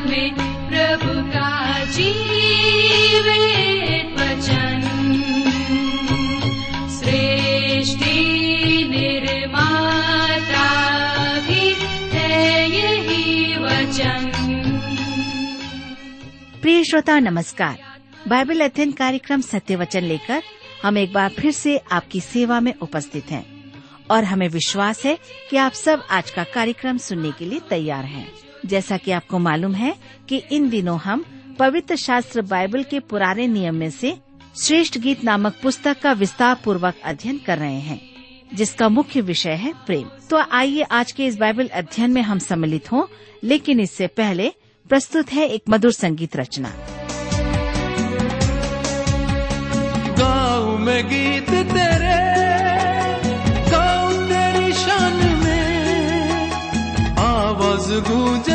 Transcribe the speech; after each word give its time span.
में 0.00 0.34
प्रभु 0.68 1.24
प्रिय 16.60 16.84
श्रोता, 16.84 17.18
नमस्कार। 17.18 17.78
बाइबल 18.28 18.60
अध्ययन 18.60 18.92
कार्यक्रम 18.92 19.40
सत्य 19.40 19.76
वचन 19.76 20.02
लेकर 20.02 20.42
हम 20.82 20.98
एक 20.98 21.12
बार 21.12 21.30
फिर 21.30 21.52
से 21.52 21.80
आपकी 21.92 22.20
सेवा 22.20 22.60
में 22.60 22.74
उपस्थित 22.82 23.30
हैं 23.30 23.72
और 24.10 24.24
हमें 24.24 24.48
विश्वास 24.48 25.04
है 25.04 25.18
कि 25.50 25.56
आप 25.56 25.72
सब 25.72 26.06
आज 26.10 26.30
का 26.30 26.44
कार्यक्रम 26.44 26.98
सुनने 26.98 27.30
के 27.30 27.44
लिए 27.44 27.60
तैयार 27.70 28.04
हैं। 28.04 28.43
जैसा 28.64 28.96
कि 28.96 29.10
आपको 29.10 29.38
मालूम 29.38 29.74
है 29.74 29.94
कि 30.28 30.36
इन 30.52 30.68
दिनों 30.70 30.98
हम 31.00 31.24
पवित्र 31.58 31.96
शास्त्र 31.96 32.42
बाइबल 32.44 32.82
के 32.82 33.00
पुराने 33.02 33.46
नियम 33.46 33.74
में 33.74 33.90
से 33.90 34.16
श्रेष्ठ 34.62 34.98
गीत 34.98 35.24
नामक 35.24 35.54
पुस्तक 35.62 36.00
का 36.00 36.12
विस्तार 36.14 36.56
पूर्वक 36.64 36.94
अध्ययन 37.04 37.40
कर 37.46 37.58
रहे 37.58 37.80
हैं, 37.80 38.00
जिसका 38.54 38.88
मुख्य 38.88 39.20
विषय 39.22 39.54
है 39.54 39.72
प्रेम। 39.86 40.08
तो 40.30 40.42
आइए 40.52 40.82
आज 40.92 41.12
के 41.12 41.26
इस 41.26 41.36
बाइबल 41.36 41.68
अध्ययन 41.74 42.10
में 42.10 42.22
हम 42.22 42.38
सम्मिलित 42.40 42.90
हों, 42.92 43.04
लेकिन 43.44 43.80
इससे 43.80 44.06
पहले 44.06 44.52
प्रस्तुत 44.90 45.32
है 45.32 45.46
एक 45.48 45.62
मधुर 45.70 45.92
संगीत 45.92 46.36
रचना। 46.36 46.72
गाऊं 50.18 50.78
मैं 50.78 51.02
गीत 51.04 51.50
तेरे 51.70 52.18
गाऊं 53.70 54.16
तेरी 54.28 54.72
शान 54.74 55.16
में, 55.42 56.50
आवाज़ 57.20 57.92
गूंजे 58.08 58.53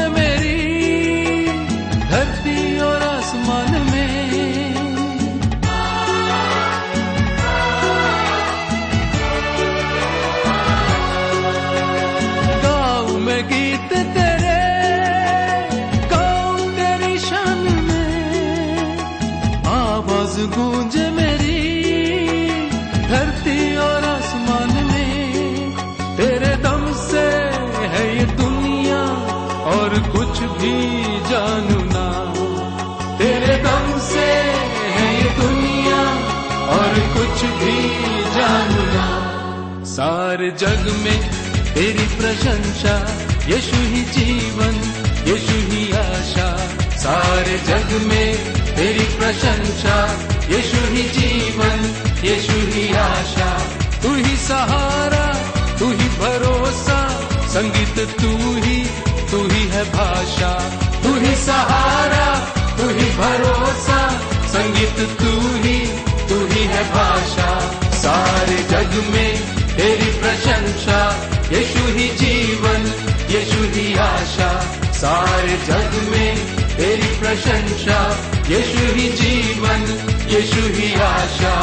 तेरी 41.79 42.07
प्रशंसा, 42.07 43.19
यशु 43.47 43.75
ही 43.75 44.01
जीवन, 44.01 44.75
यशु 45.27 45.53
ही 45.53 45.91
आशा। 45.91 46.57
सारे 46.97 47.57
जग 47.57 48.01
में 48.01 48.53
तेरी 48.75 49.03
प्रशंसा, 49.03 50.19
यशु 50.49 50.77
ही 50.77 51.03
जीवन, 51.03 51.95
यशु 52.23 52.53
ही 52.53 52.93
आशा। 52.93 53.67
तू 54.03 54.15
ही 54.15 54.37
सहारा, 54.37 55.33
तू 55.79 55.87
ही 55.87 56.09
भरोसा, 56.09 57.09
संगीत 57.47 57.99
तू 58.21 58.37
ही 58.37 58.85
तू 59.31 59.47
ही 59.47 59.67
है 59.67 59.83
भाषा। 59.83 60.79
तू 61.03 61.15
ही 61.15 61.35
सहारा, 61.35 62.35
तू 62.77 62.89
ही 62.89 63.09
भरोसा, 63.09 64.09
संगीत 64.47 65.09
तू 65.21 65.31
ही 65.63 65.87
तू 66.29 66.55
ही 66.55 66.63
है 66.63 66.83
भाषा। 66.83 67.71
सारे 67.93 68.57
जग 68.57 69.03
में 69.11 69.58
सारे 74.99 75.57
जग 75.57 76.09
में 76.11 76.35
तेरी 76.77 77.19
प्रशंसा, 77.19 77.99
यीशु 78.49 78.93
ही 78.93 79.09
जीवन, 79.09 79.81
यीशु 80.29 80.61
ही 80.61 80.93
आशा। 80.93 81.53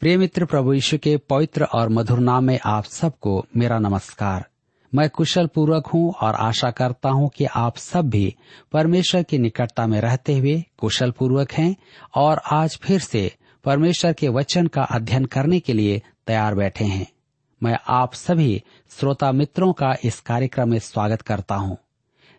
प्रिय 0.00 0.16
मित्र, 0.16 0.44
प्रभु 0.44 0.72
यीशु 0.72 0.98
के 0.98 1.16
पवित्र 1.16 1.64
और 1.64 1.88
मधुर 1.88 2.18
नाम 2.18 2.44
में 2.44 2.60
आप 2.64 2.84
सबको 2.84 3.46
मेरा 3.56 3.78
नमस्कार। 3.78 4.46
मैं 4.94 5.08
कुशल 5.10 5.46
पूर्वक 5.46 5.86
हूँ 5.86 6.12
और 6.12 6.34
आशा 6.34 6.70
करता 6.70 7.08
हूँ 7.08 7.30
कि 7.36 7.44
आप 7.44 7.76
सब 7.76 8.10
भी 8.10 8.36
परमेश्वर 8.72 9.22
की 9.22 9.38
निकटता 9.38 9.86
में 9.86 10.00
रहते 10.00 10.38
हुए 10.38 10.64
कुशल 10.78 11.10
पूर्वक 11.10 11.52
हैं 11.52 11.76
और 12.14 12.40
आज 12.52 12.78
फिर 12.82 13.00
से 13.00 13.32
परमेश्वर 13.64 14.12
के 14.12 14.28
वचन 14.28 14.66
का 14.66 14.82
अध्ययन 14.82 15.24
करने 15.24 15.60
के 15.60 15.72
लिए 15.72 16.02
तैयार 16.26 16.54
बैठे 16.54 16.84
हैं। 16.84 17.13
मैं 17.62 17.78
आप 17.88 18.14
सभी 18.14 18.62
श्रोता 18.90 19.32
मित्रों 19.32 19.72
का 19.72 19.94
इस 20.04 20.20
कार्यक्रम 20.20 20.68
में 20.68 20.78
स्वागत 20.78 21.22
करता 21.22 21.54
हूँ। 21.54 21.76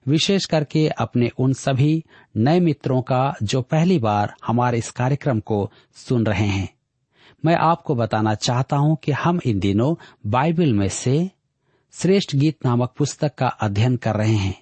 विशेष 0.08 0.46
करके 0.46 0.88
अपने 0.88 1.30
उन 1.40 1.54
सभी 1.54 2.04
नए 2.38 2.60
मित्रों 2.60 3.02
का 3.02 3.34
जो 3.44 3.62
पहली 3.62 3.98
बार 4.00 4.34
हमारे 4.46 4.78
इस 4.78 4.92
कार्यक्रम 4.92 5.40
को 5.40 5.72
सुन 5.96 6.26
रहे 6.26 6.48
हैं। 6.48 6.70
मैं 7.46 7.56
आपको 7.56 7.96
बताना 7.96 8.36
चाहता 8.36 8.78
हूँ 8.78 8.98
कि 9.04 9.12
हम 9.12 9.40
इन 9.46 9.60
दिनों 9.60 9.96
बाइबल 10.26 10.74
में 10.74 10.88
से 10.90 11.30
श्रेष्ठ 11.94 12.36
गीत 12.36 12.66
नामक 12.66 12.94
पुस्तक 12.98 13.36
का 13.36 13.48
अध्ययन 13.48 13.96
कर 13.98 14.16
रहे 14.16 14.36
हैं, 14.36 14.56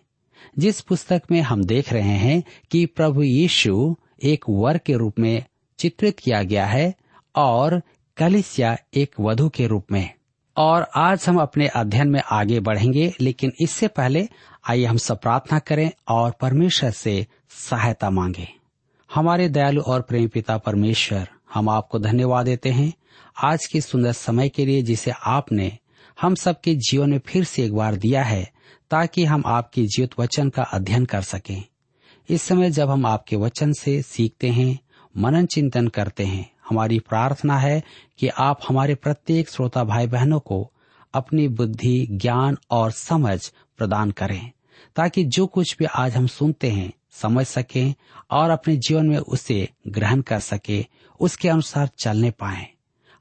जिस 0.59 0.81
पुस्तक 0.81 1.21
में 1.31 1.41
हम 1.41 1.63
देख 1.63 1.93
रहे 1.93 2.17
हैं 2.17 2.43
कि 2.71 2.85
प्रभु 2.85 3.23
यीशु 3.23 3.95
एक 4.23 4.45
वर 4.49 4.77
के 4.77 4.93
रूप 4.93 5.19
में 5.19 5.43
चित्रित 5.79 6.19
किया 6.19 6.43
गया 6.43 6.65
है 6.65 6.93
और 7.35 7.81
कलिसिया 8.17 8.77
एक 8.93 9.15
वधु 9.19 9.49
के 9.49 9.67
रूप 9.67 9.91
में। 9.91 10.09
और 10.57 10.87
आज 10.95 11.25
हम 11.29 11.37
अपने 11.37 11.67
अध्ययन 11.67 12.07
में 12.07 12.21
आगे 12.31 12.59
बढ़ेंगे, 12.59 13.13
लेकिन 13.21 13.51
इससे 13.61 13.87
पहले 13.87 14.29
आइए 14.69 14.85
हम 14.85 14.97
सब 14.97 15.21
प्रार्थना 15.21 15.59
करें 15.59 15.91
और 16.07 16.31
परमेश्वर 16.31 16.91
से 16.91 17.27
सहायता 17.49 18.09
मांगे। 18.09 18.47
हमारे 19.13 19.49
दयालु 19.49 19.81
और 19.81 20.01
प्रेम 20.01 20.27
पिता 20.27 20.57
परमेश्वर, 20.57 21.29
हम 21.53 21.69
आपको 21.69 21.99
धन्यवाद 21.99 22.45
देते 22.45 22.69
हैं 22.69 22.93
आज 23.43 23.65
के 23.65 23.81
सुंदर 23.81 24.11
समय 24.11 24.49
के 24.49 24.65
लिए 24.65 24.81
जिसे 24.81 25.11
आपने 25.11 25.77
हम 26.21 26.35
सबके 26.35 26.75
जीवन 26.75 27.09
में 27.09 27.19
फिर 27.19 27.43
से 27.43 27.63
एक 27.63 27.75
बार 27.75 27.95
दिया 27.95 28.23
है, 28.23 28.51
ताकि 28.91 29.25
हम 29.25 29.43
आपके 29.45 29.83
जीवित 29.83 30.11
वचन 30.19 30.49
का 30.49 30.63
अध्ययन 30.63 31.05
कर 31.05 31.21
सकें। 31.21 31.63
इस 32.29 32.41
समय 32.41 32.71
जब 32.71 32.89
हम 32.89 33.05
आपके 33.05 33.35
वचन 33.35 33.73
से 33.73 34.01
सीखते 34.01 34.49
हैं, 34.49 34.79
मनन 35.17 35.45
चिंतन 35.45 35.87
करते 35.87 36.23
हैं 36.23 36.52
हमारी 36.69 36.99
प्रार्थना 36.99 37.57
है 37.57 37.83
कि 38.17 38.27
आप 38.27 38.59
हमारे 38.69 38.95
प्रत्येक 38.95 39.49
श्रोता 39.49 39.83
भाई 39.83 40.07
बहनों 40.07 40.39
को 40.39 40.71
अपनी 41.13 41.47
बुद्धि, 41.47 42.07
ज्ञान 42.11 42.57
और 42.71 42.91
समझ 42.91 43.51
प्रदान 43.77 44.11
करें, 44.11 44.51
ताकि 44.95 45.23
जो 45.23 45.47
कुछ 45.47 45.77
भी 45.77 45.85
आज 45.85 46.15
हम 46.15 46.27
सुनते 46.27 46.71
हैं, 46.71 46.93
समझ 47.11 47.45
सकें 47.45 47.93
और 48.31 48.49
अपने 48.49 48.75
जीवन 48.75 49.05
में 49.05 49.17
उसे 49.17 49.69
ग्रहण 49.87 50.21
कर 50.21 50.39
सके, 50.39 50.85
उसके 51.19 51.49
अनुसार 51.49 51.89
चलने 51.97 52.31
पाए। 52.31 52.67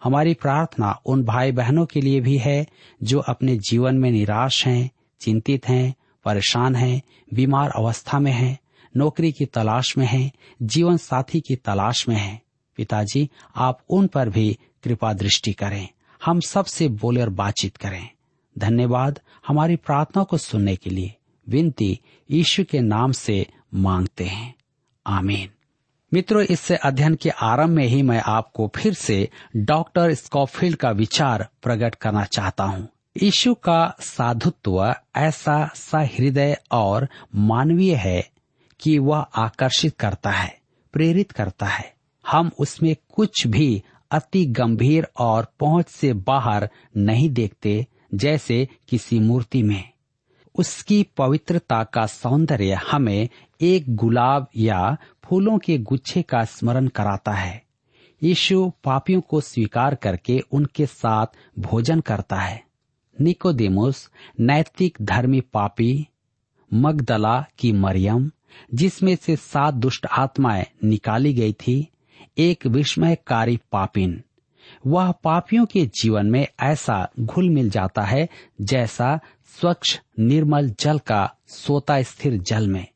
हमारी 0.05 0.35
प्रार्थना 0.35 1.01
उन 1.07 1.25
भाई 1.25 1.53
बहनों 1.53 1.87
के 1.87 2.01
लिए 2.01 2.21
भी 2.21 2.39
है, 2.39 2.67
जो 3.03 3.19
अपने 3.21 3.57
जीवन 3.57 3.95
में 3.95 4.11
निराश 4.11 4.67
हैं, 4.67 4.91
चिंतित 5.21 5.69
हैं, 5.69 5.95
परेशान 6.25 6.77
हैं, 6.77 7.03
बीमार 7.35 7.71
अवस्था 7.71 8.19
में 8.19 8.33
हैं, 8.33 8.59
नौकरी 8.97 9.33
की 9.33 9.45
तलाश 9.45 9.99
में 9.99 10.07
हैं, 10.07 10.33
जीवन 10.63 10.97
साथी 10.97 11.41
की 11.41 11.57
तलाश 11.57 12.09
में 12.09 12.17
हैं। 12.17 12.43
पिताजी, 12.83 13.31
आप 13.57 13.81
उन 13.91 14.07
पर 14.07 14.29
भी 14.29 14.59
कृपा 14.85 15.13
दृष्टि 15.13 15.53
करें। 15.53 15.89
हम 16.25 16.41
सबसे 16.41 16.89
बोले 16.89 17.23
और 17.23 17.29
बातचीत 17.29 17.77
करें। 17.77 18.09
धन्यवाद 18.59 19.21
हमारी 19.47 19.77
प्रार्थना 19.77 20.23
को 20.23 20.39
सुनने 20.39 20.77
के 20.77 20.91
लिए। 20.91 21.15
विनती 21.49 22.01
ईश्वर 22.31 22.65
के 22.65 22.81
नाम 22.81 23.13
से 23.13 23.47
मांगते 23.75 24.25
हैं। 24.25 24.55
आमीन। 25.07 25.49
मित्रों, 26.15 26.43
इससे 26.43 26.77
अध्ययन 26.77 27.15
के 27.15 27.31
आरंभ 27.31 27.71
में 27.71 27.85
ही 27.85 28.03
मैं 28.03 28.21
आपको 28.21 28.73
फिर 28.77 28.95
से 28.95 29.31
डॉक्टर 29.57 30.15
स्कॉफील्ड 30.15 30.77
का 30.77 30.91
विचार 30.91 31.49
प्रकट 31.63 31.95
करना 31.95 32.25
चाहता 32.25 32.65
हूँ। 32.65 32.89
यीशु 33.23 33.55
का 33.55 33.97
साधुत्व 34.01 34.95
ऐसा 35.17 35.71
सहृदय 35.75 36.57
और 36.71 37.09
मानवीय 37.35 37.95
है 37.95 38.31
कि 38.81 38.99
वह 38.99 39.19
आकर्षित 39.19 39.97
करता 39.97 40.31
है, 40.31 40.59
प्रेरित 40.93 41.33
करता 41.33 41.67
है। 41.67 41.92
हम 42.27 42.51
उसमें 42.59 42.97
कुछ 43.15 43.47
भी 43.47 43.83
अति 44.11 44.47
गंभीर 44.47 45.09
और 45.19 45.53
पहुँच 45.61 45.89
से 45.89 46.13
बाहर 46.13 46.71
नहीं 46.97 47.31
देखते, 47.31 47.87
जैसे 48.15 48.69
किसी 48.89 49.21
मूर्ति 49.21 49.63
में। 49.63 49.93
उसकी 50.55 51.03
पवित्रता 51.03 51.85
का 51.85 52.07
सौंदर्य 52.07 52.73
हमें 52.73 53.29
एक 53.61 53.97
गुलाब 53.97 54.49
या 54.57 54.97
फूलों 55.25 55.59
के 55.59 55.79
गुच्छे 55.79 56.23
का 56.23 56.45
स्मरण 56.45 56.89
कराता 56.89 57.33
है। 57.33 57.63
यीशु 58.23 58.73
पापियों 58.85 59.21
को 59.21 59.41
स्वीकार 59.41 59.95
करके 59.95 60.41
उनके 60.53 60.87
साथ 60.87 61.27
भोजन 61.59 62.01
करता 62.01 62.37
है। 62.37 62.65
निकोदेमुस, 63.21 64.11
नैतिक 64.41 64.99
धर्मी 65.03 65.41
पापी, 65.41 66.09
मगदला 66.75 67.47
की 67.59 67.73
मरियम, 67.73 68.31
जिसमें 68.75 69.17
से 69.17 69.37
सात 69.37 69.75
दुष्ट 69.75 70.07
आत्माएँ 70.07 70.67
निकाली 70.85 71.35
गई 71.35 71.53
थी 71.53 71.89
एक 72.39 72.67
विस्मयकारी 72.67 73.59
पापिन। 73.73 74.23
वह 74.87 75.11
पापियों 75.13 75.67
के 75.67 75.87
जीवन 75.87 76.27
में 76.27 76.47
ऐसा 76.61 77.09
घुल 77.21 77.51
मिल 77.51 77.71
जाता 77.71 78.03
है 78.03 78.29
जैसा 78.61 79.21
स्वच्छ 79.61 80.01
निर्मल 80.19 80.75
जल 80.81 80.99
का 80.99 81.35
सोता 81.47 82.03
स्थिर 82.03 82.39
जल 82.39 82.69
में। 82.69 82.87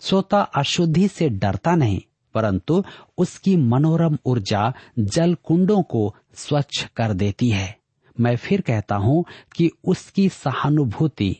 सोता 0.00 0.40
अशुद्धि 0.40 1.08
से 1.08 1.28
डरता 1.28 1.74
नहीं, 1.74 2.00
परंतु 2.34 2.84
उसकी 3.18 3.56
मनोरम 3.56 4.18
ऊर्जा 4.26 4.72
जल 4.98 5.34
कुंडों 5.34 5.82
को 5.82 6.14
स्वच्छ 6.34 6.84
कर 6.84 7.12
देती 7.12 7.50
है। 7.50 7.76
मैं 8.20 8.36
फिर 8.36 8.60
कहता 8.60 8.96
हूँ 8.96 9.24
कि 9.56 9.70
उसकी 9.84 10.28
सहानुभूति 10.28 11.36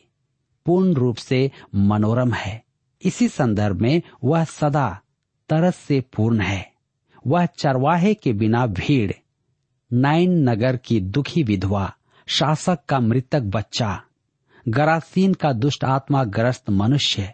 पूर्ण 0.65 0.93
रूप 0.93 1.15
से 1.15 1.51
मनोरम 1.75 2.33
है। 2.33 2.63
इसी 3.03 3.27
संदर्भ 3.27 3.81
में 3.81 4.01
वह 4.23 4.43
सदा 4.43 4.99
तरस 5.49 5.75
से 5.75 6.01
पूर्ण 6.01 6.41
है। 6.41 6.68
वह 7.27 7.45
चरवाहे 7.45 8.13
के 8.13 8.33
बिना 8.33 8.65
भीड़ 8.67 9.11
नाइन 9.91 10.37
नगर 10.49 10.77
की 10.77 10.99
दुखी 10.99 11.43
विधवा, 11.43 11.91
शासक 12.27 12.79
का 12.89 12.99
मृतक 12.99 13.41
बच्चा, 13.41 14.01
गरासीन 14.65 15.33
का 15.33 15.51
दुष्ट 15.53 15.83
आत्मा 15.83 16.23
ग्रस्त 16.23 16.69
मनुष्य, 16.69 17.33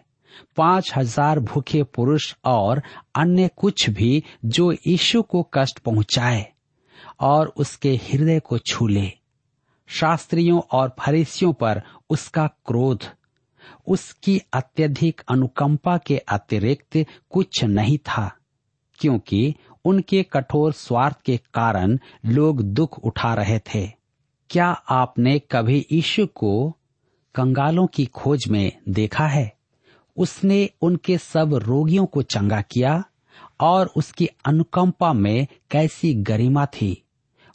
पाँच 0.56 0.92
हज़ार 0.96 1.40
भूखे 1.40 1.82
पुरुष 1.82 2.34
और 2.44 2.82
अन्य 3.14 3.50
कुछ 3.56 3.88
भी 3.90 4.22
जो 4.44 4.72
यीशु 4.72 5.22
को 5.22 5.42
कष्ट 5.54 5.78
पहुँचाए 5.78 6.46
और 7.20 7.52
उसके 7.56 7.94
हृदय 8.04 8.40
को 8.40 8.58
छू 8.58 8.86
ले। 8.86 9.10
शास्त्रियों 9.88 10.60
और 10.72 10.94
फरीसियों 10.98 11.52
पर 11.52 11.82
उसका 12.10 12.46
क्रोध, 12.66 13.04
उसकी 13.86 14.40
अत्यधिक 14.52 15.20
अनुकंपा 15.28 15.96
के 15.98 16.18
अतिरिक्त 16.18 17.04
कुछ 17.30 17.64
नहीं 17.64 17.98
था, 17.98 18.30
क्योंकि 19.00 19.54
उनके 19.86 20.22
कठोर 20.22 20.72
स्वार्थ 20.72 21.20
के 21.24 21.36
कारण 21.36 21.98
लोग 22.26 22.62
दुख 22.62 22.98
उठा 22.98 23.34
रहे 23.34 23.58
थे। 23.58 23.92
क्या 24.50 24.66
आपने 24.88 25.38
कभी 25.38 25.86
यीशु 25.92 26.26
को 26.26 26.76
कंगालों 27.34 27.86
की 27.86 28.06
खोज 28.06 28.44
में 28.48 28.72
देखा 28.88 29.26
है? 29.26 29.56
उसने 30.16 30.70
उनके 30.82 31.18
सब 31.18 31.54
रोगियों 31.54 32.06
को 32.06 32.22
चंगा 32.22 32.60
किया 32.60 33.04
और 33.60 33.90
उसकी 33.96 34.26
अनुकंपा 34.26 35.12
में 35.12 35.46
कैसी 35.70 36.14
गरिमा 36.14 36.66
थी। 36.66 37.02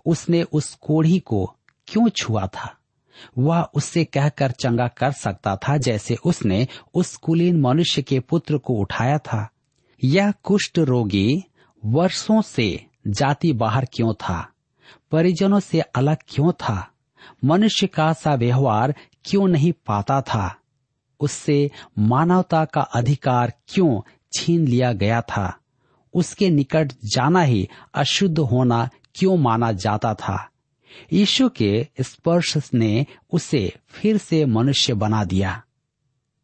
उसने 0.06 0.44
उस 0.44 0.78
कोढ़ी 0.82 1.20
को 1.20 1.56
क्यों 1.88 2.10
छुआ 2.10 2.48
था? 2.48 2.78
वह 3.38 3.62
उससे 3.62 4.04
कहकर 4.06 4.52
चंगा 4.52 4.88
कर 4.88 5.12
सकता 5.12 5.56
था 5.56 5.78
जैसे 5.78 6.16
उसने 6.26 6.68
उस 6.94 7.16
कुलीन 7.16 7.62
मनुष्य 7.62 8.02
के 8.02 8.20
पुत्र 8.20 8.58
को 8.58 8.74
उठाया 8.74 9.18
था। 9.18 9.50
यह 10.04 10.32
कुष्ठ 10.32 10.80
रोगी 10.80 11.44
वर्षों 11.86 12.42
से 12.42 12.86
जाति 13.08 13.54
बाहर 13.54 13.88
क्यों 13.94 14.14
था? 14.14 14.50
परिजनों 15.12 15.60
से 15.60 15.80
अलग 15.80 16.18
क्यों 16.28 16.52
था? 16.52 16.92
मनुष्य 17.46 17.88
का 17.88 18.14
सा 18.14 18.36
व्यवहार 18.36 18.96
क्यों 19.26 19.48
नहीं 19.48 19.74
पाता 19.86 20.22
था? 20.22 20.56
उससे 21.20 21.72
मानवता 22.00 22.66
का 22.66 22.82
अधिकार 22.82 23.54
क्यों 23.68 24.02
छीन 24.34 24.68
लिया 24.68 24.94
गया 24.94 25.22
था? 25.22 25.58
उसके 26.14 26.50
निकट 26.50 26.92
जाना 26.92 27.42
ही 27.42 27.70
अशुद्ध 27.94 28.40
होना 28.40 28.90
क्यों 29.16 29.38
माना 29.38 29.72
जाता 29.72 30.14
था? 30.14 30.50
यीशु 31.14 31.50
के 31.50 31.88
स्पर्श 32.02 32.58
ने 32.74 33.06
उसे 33.34 33.74
फिर 33.88 34.18
से 34.18 34.46
मनुष्य 34.46 34.94
बना 34.94 35.24
दिया। 35.24 35.64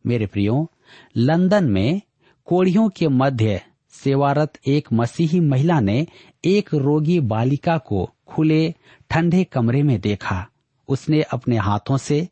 मेरे 0.05 0.25
प्रियो, 0.25 0.71
लंदन 1.17 1.63
में 1.63 2.01
कोड़ियों 2.45 2.89
के 2.89 3.07
मध्य 3.07 3.61
सेवारत 4.03 4.53
एक 4.67 4.87
मसीही 4.93 5.39
महिला 5.39 5.79
ने 5.79 6.07
एक 6.45 6.73
रोगी 6.73 7.19
बालिका 7.19 7.77
को 7.77 8.09
खुले, 8.27 8.75
ठंडे 9.09 9.43
कमरे 9.43 9.83
में 9.83 9.99
देखा। 10.01 10.47
उसने 10.87 11.21
अपने 11.21 11.57
हाथों 11.57 11.97
से 11.97 12.27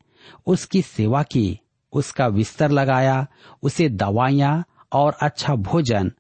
उसकी 0.48 0.82
सेवा 0.82 1.24
की, 1.24 1.60
उसका 1.94 2.30
बिस्तर 2.30 2.72
लगाया, 2.72 3.28
उसे 3.64 3.90
दवाइयाँ 3.90 4.64
और 4.94 5.18
अच्छा 5.22 5.56
भोजन, 5.56 6.12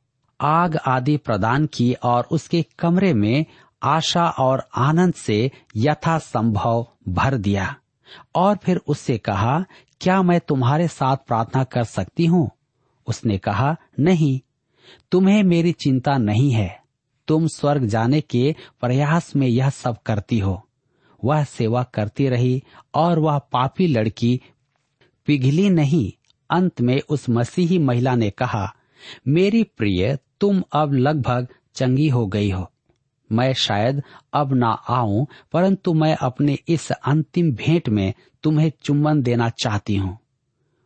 आग 0.41 0.77
आदि 0.77 1.17
प्रदान 1.17 1.65
की 1.65 1.93
और 1.93 2.27
उसके 2.31 2.65
कमरे 2.79 3.13
में 3.13 3.45
आशा 3.83 4.25
और 4.29 4.67
आनंद 4.75 5.13
से 5.13 5.51
यथासंभव 5.75 6.87
भर 7.09 7.37
दिया। 7.37 7.75
और 8.35 8.57
फिर 8.63 8.77
उससे 8.87 9.17
कहा, 9.17 9.65
क्या 10.01 10.21
मैं 10.21 10.39
तुम्हारे 10.39 10.87
साथ 10.87 11.17
प्रार्थना 11.27 11.63
कर 11.63 11.83
सकती 11.83 12.25
हूँ? 12.25 12.51
उसने 13.07 13.37
कहा, 13.37 13.75
नहीं 13.99 14.39
तुम्हें 15.11 15.43
मेरी 15.43 15.71
चिंता 15.71 16.17
नहीं 16.17 16.51
है। 16.51 16.81
तुम 17.27 17.47
स्वर्ग 17.47 17.85
जाने 17.85 18.21
के 18.21 18.55
प्रयास 18.81 19.35
में 19.35 19.47
यह 19.47 19.69
सब 19.69 19.97
करती 20.05 20.39
हो। 20.39 20.67
वह 21.23 21.43
सेवा 21.43 21.83
करती 21.83 22.29
रही 22.29 22.63
और 22.93 23.19
वह 23.19 23.37
पापी 23.37 23.87
लड़की 23.87 24.41
पिघली 25.25 25.69
नहीं। 25.69 26.11
अंत 26.49 26.81
में 26.81 27.01
उस 27.09 27.29
मसीही 27.29 27.77
महिला 27.77 28.15
ने 28.15 28.29
कहा, 28.29 28.75
मेरी 29.27 29.63
प्रिय, 29.63 30.17
तुम 30.39 30.63
अब 30.73 30.93
लगभग 30.93 31.47
चंगी 31.75 32.09
हो 32.09 32.27
गई 32.27 32.51
हो। 32.51 32.71
मैं 33.31 33.53
शायद 33.53 34.03
अब 34.33 34.53
ना 34.53 34.67
आऊँ, 34.67 35.27
परंतु 35.51 35.93
मैं 35.93 36.15
अपने 36.15 36.57
इस 36.67 36.91
अंतिम 36.91 37.51
भेंट 37.51 37.89
में 37.89 38.13
तुम्हें 38.43 38.71
चुम्बन 38.83 39.21
देना 39.21 39.49
चाहती 39.49 39.95
हूँ। 39.95 40.19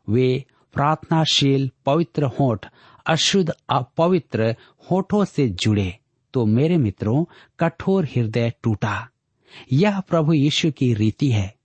वे 0.09 0.45
प्रार्थनाशील 0.73 1.71
पवित्र 1.85 2.23
होठ 2.23 2.65
अशुद्ध 3.09 3.53
अपवित्र 3.69 4.55
होठों 4.91 5.25
से 5.25 5.49
जुड़े। 5.49 5.97
तो 6.33 6.45
मेरे 6.45 6.77
मित्रों, 6.77 7.25
कठोर 7.59 8.05
हृदय 8.05 8.53
टूटा। 8.63 9.09
यह 9.73 9.99
प्रभु 9.99 10.33
यीशु 10.33 10.71
की 10.71 10.93
रीति 10.93 11.31
है। 11.31 11.55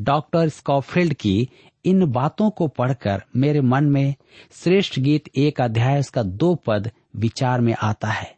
डॉक्टर 0.00 0.48
स्कॉफील्ड 0.48 1.14
की 1.14 1.48
इन 1.84 2.06
बातों 2.06 2.50
को 2.50 2.68
पढ़कर 2.68 3.24
मेरे 3.36 3.60
मन 3.60 3.84
में 3.84 4.14
श्रेष्ठ 4.52 4.98
गीत 4.98 5.24
एक 5.36 5.60
अध्याय 5.60 6.00
उसका 6.00 6.22
दो 6.22 6.54
पद 6.54 6.90
विचार 7.16 7.60
में 7.60 7.74
आता 7.82 8.08
है। 8.08 8.36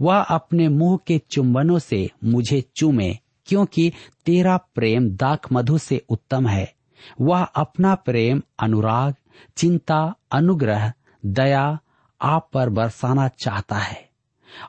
वह 0.00 0.16
अपने 0.16 0.68
मुँह 0.68 0.98
के 1.06 1.18
चुंबनों 1.30 1.78
से 1.78 2.10
मुझे 2.24 2.64
चूमे, 2.76 3.18
क्योंकि 3.46 3.92
तेरा 4.26 4.56
प्रेम 4.56 5.10
दाक 5.10 5.52
मधु 5.52 5.78
से 5.78 6.04
उत्तम 6.08 6.46
है। 6.46 6.74
वह 7.20 7.42
अपना 7.42 7.94
प्रेम, 7.94 8.42
अनुराग, 8.58 9.14
चिंता, 9.56 10.14
अनुग्रह, 10.32 10.92
दया 11.26 11.78
आप 12.22 12.50
पर 12.52 12.68
बरसाना 12.68 13.28
चाहता 13.28 13.76
है 13.76 14.08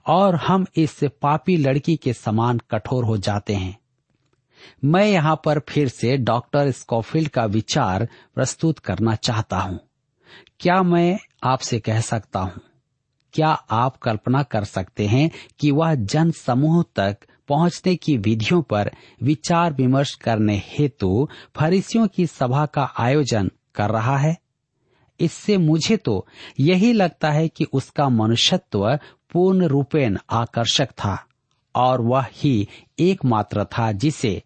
और 0.07 0.35
हम 0.35 0.65
इस 0.75 0.99
पापी 1.21 1.57
लड़की 1.57 1.95
के 1.95 2.13
समान 2.13 2.59
कठोर 2.71 3.05
हो 3.05 3.17
जाते 3.17 3.53
हैं। 3.53 3.79
मैं 4.85 5.05
यहाँ 5.05 5.41
पर 5.45 5.59
फिर 5.59 5.87
से 5.87 6.17
डॉक्टर 6.17 6.71
स्कॉफील्ड 6.71 7.29
का 7.29 7.45
विचार 7.45 8.07
प्रस्तुत 8.35 8.79
करना 8.79 9.15
चाहता 9.15 9.57
हूँ। 9.57 9.79
क्या 10.59 10.83
मैं 10.83 11.19
आपसे 11.43 11.79
कह 11.79 12.01
सकता 12.01 12.39
हूँ? 12.39 12.53
क्या 13.33 13.49
आप 13.71 13.97
कल्पना 13.97 14.43
कर 14.43 14.63
सकते 14.63 15.07
हैं 15.07 15.31
कि 15.59 15.71
वह 15.71 15.95
जन 15.95 16.31
समूह 16.31 16.83
तक 16.95 17.17
पहुँचने 17.47 17.95
की 17.95 18.17
विधियों 18.17 18.61
पर 18.61 18.91
विचार 19.23 19.73
विमर्श 19.73 20.15
करने 20.15 20.63
हेतु 20.65 21.29
फरीसियों 21.55 22.07
की 22.07 22.27
सभा 22.27 22.65
का 22.65 22.93
आयोजन 22.97 23.51
कर 23.75 23.89
रहा 23.89 24.17
है? 24.17 24.42
इससे 25.19 25.57
मुझे 25.57 25.97
तो 25.97 26.27
यही 26.59 26.93
लगता 26.93 27.31
है 27.31 27.47
कि 27.47 27.65
उसका 27.73 28.09
मनुष्यत्व 28.09 28.99
पूर्ण 29.31 29.65
रूपेण 29.65 30.17
आकर्षक 30.29 30.89
था 30.89 31.25
और 31.75 32.01
वह 32.01 32.25
ही 32.31 32.67
एकमात्र 32.99 33.65
था 33.65 33.91
जिसे 33.91 34.43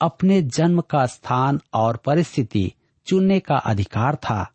अपने 0.00 0.42
जन्म 0.42 0.80
का 0.80 1.06
स्थान 1.06 1.60
और 1.74 1.96
परिस्थिति 1.96 2.72
चुनने 3.06 3.40
का 3.40 3.56
अधिकार 3.56 4.14
था। 4.14 4.50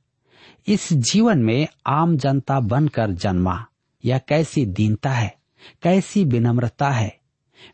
इस 0.68 0.94
जीवन 0.94 1.40
में 1.40 1.68
आम 1.88 2.18
जनता 2.18 2.60
बनकर 2.60 3.12
जन्मा, 3.12 3.66
यह 4.06 4.18
कैसी 4.18 4.66
दीनता 4.66 5.10
है, 5.10 5.36
कैसी 5.82 6.24
विनम्रता 6.26 6.90
है। 6.90 7.20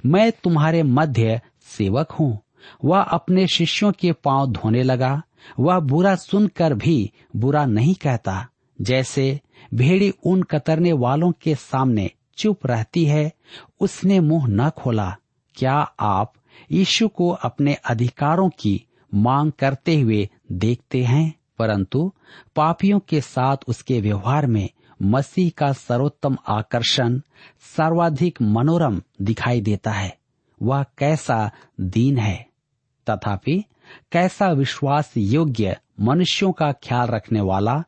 मैं 0.06 0.32
तुम्हारे 0.32 0.84
मध्य 0.84 1.42
सेवक 1.64 2.12
हूँ, 2.12 2.40
वह 2.86 3.02
अपने 3.02 3.48
शिष्यों 3.48 3.92
के 3.92 4.12
पाँव 4.12 4.48
धोने 4.48 4.84
लगा 4.84 5.22
वह 5.60 5.80
बुरा 5.80 6.16
सुनकर 6.16 6.74
भी 6.74 7.12
बुरा 7.36 7.66
नहीं 7.66 7.96
कहता। 7.96 8.48
जैसे 8.82 9.40
भेड़ी 9.74 10.14
ऊन 10.26 10.44
कतरने 10.44 10.94
वालों 10.94 11.32
के 11.32 11.56
सामने 11.56 12.12
चुप 12.38 12.66
रहती 12.66 13.06
है, 13.06 13.32
उसने 13.80 14.20
मुँह 14.20 14.48
न 14.48 14.70
खोला। 14.70 15.16
क्या 15.56 15.92
आप 16.00 16.34
यीशु 16.72 17.08
को 17.08 17.30
अपने 17.30 17.74
अधिकारों 17.74 18.50
की 18.50 18.86
मांग 19.14 19.52
करते 19.52 20.00
हुए 20.00 20.30
देखते 20.52 21.04
हैं? 21.04 21.34
परंतु 21.60 22.14
पापियों 22.56 23.00
के 23.00 23.22
साथ 23.22 23.58
उसके 23.68 24.02
व्यवहार 24.02 24.48
में 24.48 24.70
मसीह 25.02 25.52
का 25.58 25.74
सर्वोत्तम 25.74 26.38
आकर्षण 26.48 27.20
सर्वाधिक 27.78 28.42
मनोरम 28.42 29.02
दिखाई 29.22 29.62
देता 29.62 29.92
है। 29.92 30.18
वह 30.62 30.86
कैसा 30.98 31.52
दीन 31.82 32.18
है? 32.18 32.51
तथापि, 33.10 33.64
कैसा 34.12 34.52
विश्वास 34.52 35.14
योग्य 35.18 35.78
मनुष्यों 36.02 36.52
का 36.52 36.72
ख्याल 36.72 37.08
रखने 37.08 37.42
वाला, 37.42 37.84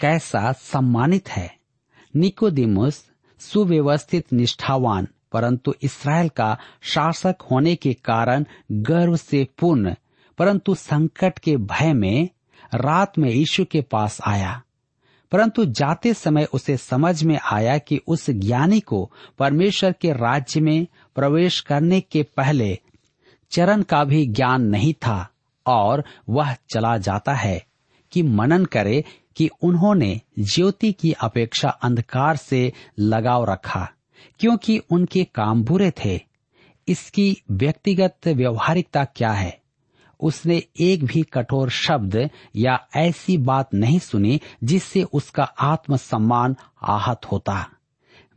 कैसा 0.00 0.52
सम्मानित 0.52 1.28
है? 1.28 1.56
निकोदिमुस 2.16 3.10
सुव्यवस्थित 3.38 4.32
निष्ठावान, 4.32 5.08
परंतु 5.32 5.74
इसराइल 5.82 6.28
का 6.28 6.58
शासक 6.82 7.36
होने 7.50 7.76
के 7.76 7.94
कारण 7.94 8.44
गर्व 8.72 9.16
से 9.16 9.48
पूर्ण, 9.58 9.94
परंतु 10.38 10.74
संकट 10.74 11.38
के 11.38 11.56
भय 11.56 11.92
में 11.92 12.28
रात 12.74 13.18
में 13.18 13.30
यीशु 13.30 13.64
के 13.64 13.80
पास 13.80 14.18
आया। 14.26 14.62
परंतु 15.32 15.64
जाते 15.64 16.14
समय 16.14 16.44
उसे 16.44 16.76
समझ 16.76 17.24
में 17.24 17.38
आया 17.52 17.78
कि 17.78 18.00
उस 18.06 18.30
ज्ञानी 18.30 18.80
को 18.80 19.12
परमेश्वर 19.38 19.92
के 19.92 20.12
राज्य 20.12 20.60
में 20.60 20.86
प्रवेश 21.14 21.60
करने 21.60 22.00
के 22.00 22.22
पहले 22.22 22.78
चरण 23.54 23.82
का 23.82 24.04
भी 24.04 24.26
ज्ञान 24.26 24.62
नहीं 24.62 24.94
था 24.94 25.28
और 25.66 26.04
वह 26.28 26.52
चला 26.52 26.96
जाता 26.96 27.34
है 27.34 27.66
कि 28.12 28.22
मनन 28.22 28.64
करे 28.64 29.04
कि 29.36 29.50
उन्होंने 29.62 30.20
ज्योति 30.38 30.92
की 30.92 31.12
अपेक्षा 31.12 31.68
अंधकार 31.68 32.36
से 32.36 32.72
लगाव 32.98 33.44
रखा, 33.44 33.90
क्योंकि 34.40 34.78
उनके 34.78 35.24
काम 35.24 35.64
बुरे 35.64 35.92
थे। 36.04 36.20
इसकी 36.88 37.42
व्यक्तिगत 37.50 38.18
व्यवहारिकता 38.26 39.04
क्या 39.04 39.32
है? 39.32 39.60
उसने 40.20 40.62
एक 40.80 41.04
भी 41.04 41.22
कठोर 41.22 41.70
शब्द 41.70 42.30
या 42.56 42.86
ऐसी 42.96 43.38
बात 43.38 43.74
नहीं 43.74 43.98
सुनी 43.98 44.40
जिससे 44.64 45.02
उसका 45.02 45.44
आत्मसम्मान 45.44 46.56
आहत 46.82 47.20
होता। 47.32 47.70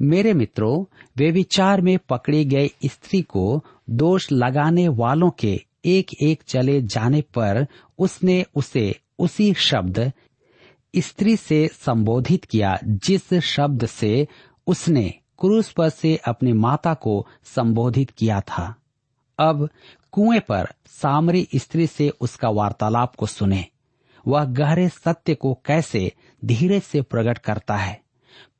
मेरे 0.01 0.34
मित्रों, 0.34 0.86
वे 1.18 1.32
विचार 1.32 1.82
में 1.82 2.00
पकड़ी 2.10 2.46
गई 2.46 2.68
स्त्री 2.86 3.22
को 3.22 3.63
दोष 3.89 4.32
लगाने 4.32 4.88
वालों 4.88 5.30
के 5.30 5.66
एक 5.86 6.13
एक 6.22 6.44
चले 6.48 6.82
जाने 6.82 7.22
पर 7.22 7.68
उसने 8.00 8.46
उसे 8.56 9.00
उसी 9.20 9.54
शब्द 9.54 10.12
स्त्री 10.96 11.38
से 11.38 11.68
संबोधित 11.68 12.46
किया, 12.46 12.77
जिस 12.84 13.34
शब्द 13.34 13.86
से 13.86 14.27
उसने 14.68 15.13
क्रूस 15.39 15.72
पर 15.72 15.89
से 15.89 16.16
अपनी 16.16 16.54
माता 16.54 16.94
को 16.94 17.27
संबोधित 17.44 18.10
किया 18.10 18.42
था। 18.42 18.75
अब 19.39 19.70
कुएँ 20.12 20.39
पर 20.39 20.68
सामरी 20.86 21.48
स्त्री 21.56 21.88
से 21.88 22.10
उसका 22.10 22.50
वार्तालाप 22.50 23.16
को 23.16 23.25
सुने। 23.25 23.66
वह 24.27 24.46
गहरे 24.46 24.89
सत्य 24.89 25.36
को 25.36 25.60
कैसे 25.66 26.12
धीरे 26.46 26.80
से 26.80 27.01
प्रकट 27.01 27.38
करता 27.38 27.75
है? 27.75 28.07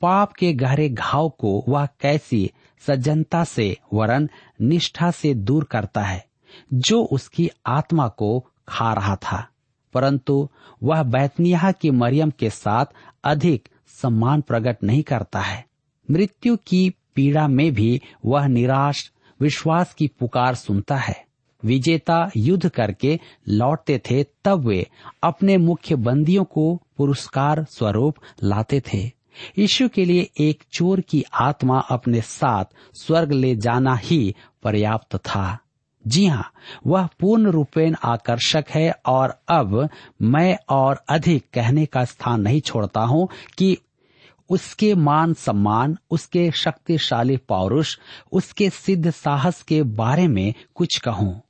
पाप 0.01 0.34
के 0.34 0.54
गहरे 0.54 0.89
घाव 0.89 1.30
को 1.30 1.66
वह 1.68 1.86
कैसी 1.86 2.51
सज्जनता 2.88 3.44
से 3.44 3.77
वरन 3.94 4.30
निष्ठा 4.62 5.12
से 5.12 5.34
दूर 5.34 5.63
करता 5.63 6.01
है, 6.01 6.25
जो 6.74 7.04
उसकी 7.04 7.50
आत्मा 7.66 8.08
को 8.08 8.46
खा 8.68 8.94
रहा 8.94 9.16
था। 9.16 9.48
परंतु 9.94 10.50
वह 10.84 11.04
बैतनिया 11.04 11.72
की 11.72 11.92
मरियम 11.92 12.30
के 12.30 12.50
साथ 12.50 12.86
अधिक 13.24 13.70
सम्मान 13.88 14.42
प्रकट 14.42 14.84
नहीं 14.84 15.04
करता 15.04 15.39
है। 15.39 15.66
मृत्यु 16.12 16.58
की 16.58 16.94
पीड़ा 17.16 17.48
में 17.48 17.74
भी 17.74 18.01
वह 18.25 18.48
निराश, 18.48 19.12
विश्वास 19.42 19.94
की 19.94 20.08
पुकार 20.08 20.56
सुनता 20.56 20.96
है। 20.96 21.25
विजेता 21.66 22.32
युद्ध 22.38 22.70
करके 22.70 23.20
लौटते 23.50 24.01
थे, 24.12 24.24
तब 24.24 24.68
वे 24.68 24.88
अपने 25.24 25.58
मुख्य 25.58 25.96
बंदियों 25.96 26.44
को 26.44 26.82
पुरस्कार 26.98 27.63
स्वरूप 27.63 28.16
लाते 28.44 28.82
थे। 28.82 29.16
यीशु 29.58 29.89
के 29.89 30.06
लिए 30.06 30.29
एक 30.39 30.63
चोर 30.72 31.01
की 31.01 31.24
आत्मा 31.34 31.79
अपने 31.79 32.22
साथ 32.22 32.65
स्वर्ग 32.94 33.32
ले 33.32 33.56
जाना 33.56 33.96
ही 33.96 34.36
पर्याप्त 34.63 35.15
था। 35.15 35.58
जी 36.08 36.25
हाँ 36.25 36.51
वह 36.88 37.10
पूर्ण 37.20 37.51
रूपेण 37.51 37.96
आकर्षक 38.03 38.65
है 38.70 38.91
और 39.06 39.39
अब 39.50 39.89
मैं 40.22 40.58
और 40.70 41.03
अधिक 41.10 41.46
कहने 41.53 41.86
का 41.86 42.06
स्थान 42.06 42.41
नहीं 42.41 42.62
छोड़ता 42.62 43.01
हूँ 43.01 43.27
कि 43.58 43.77
उसके 44.50 44.96
मान 44.96 45.34
सम्मान, 45.34 45.98
उसके 46.12 46.51
शक्तिशाली 46.51 47.38
पौरुष, 47.38 47.98
उसके 48.32 48.70
सिद्ध 48.70 49.12
साहस 49.12 49.62
के 49.62 49.84
बारे 49.84 50.27
में 50.27 50.53
कुछ 50.75 50.98
कहूँ। 50.98 51.41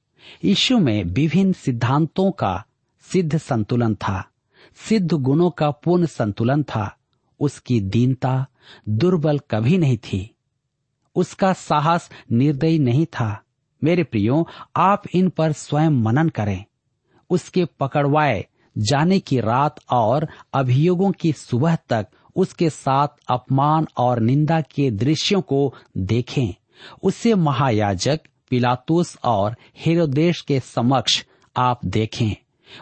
यीशु 0.43 0.77
में 0.77 1.03
विभिन्न 1.03 1.53
सिद्धांतों 1.53 2.31
का 2.31 2.63
सिद्ध 3.01 3.37
संतुलन 3.37 3.95
था, 3.95 4.25
सिद्ध 4.89 5.13
गुणों 5.13 5.49
का 5.49 5.71
पूर्ण 5.71 6.05
संतुलन 6.05 6.63
था। 6.63 6.97
उसकी 7.39 7.81
दीनता 7.81 8.47
दुर्बल 8.89 9.39
कभी 9.39 9.77
नहीं 9.77 9.97
थी। 9.97 10.35
उसका 11.15 11.53
साहस 11.53 12.09
निर्दयी 12.31 12.79
नहीं 12.79 13.05
था। 13.05 13.41
मेरे 13.83 14.03
प्रियो, 14.03 14.47
आप 14.75 15.03
इन 15.15 15.29
पर 15.29 15.51
स्वयं 15.51 15.89
मनन 15.89 16.29
करें। 16.29 16.65
उसके 17.29 17.65
पकड़वाए 17.65 18.47
जाने 18.77 19.19
की 19.19 19.39
रात 19.39 19.75
और 19.89 20.27
अभियोगों 20.53 21.11
की 21.11 21.33
सुबह 21.33 21.75
तक 21.75 22.07
उसके 22.35 22.69
साथ 22.69 23.07
अपमान 23.27 23.87
और 23.97 24.19
निंदा 24.19 24.61
के 24.61 24.91
दृश्यों 24.91 25.41
को 25.41 25.75
देखें। 25.97 26.53
उसे 27.03 27.35
महायाजक 27.35 28.19
पिलातुस 28.49 29.17
और 29.23 29.55
हेरोदेश 29.77 30.41
के 30.41 30.59
समक्ष 30.59 31.25
आप 31.57 31.85
देखें। 31.85 32.35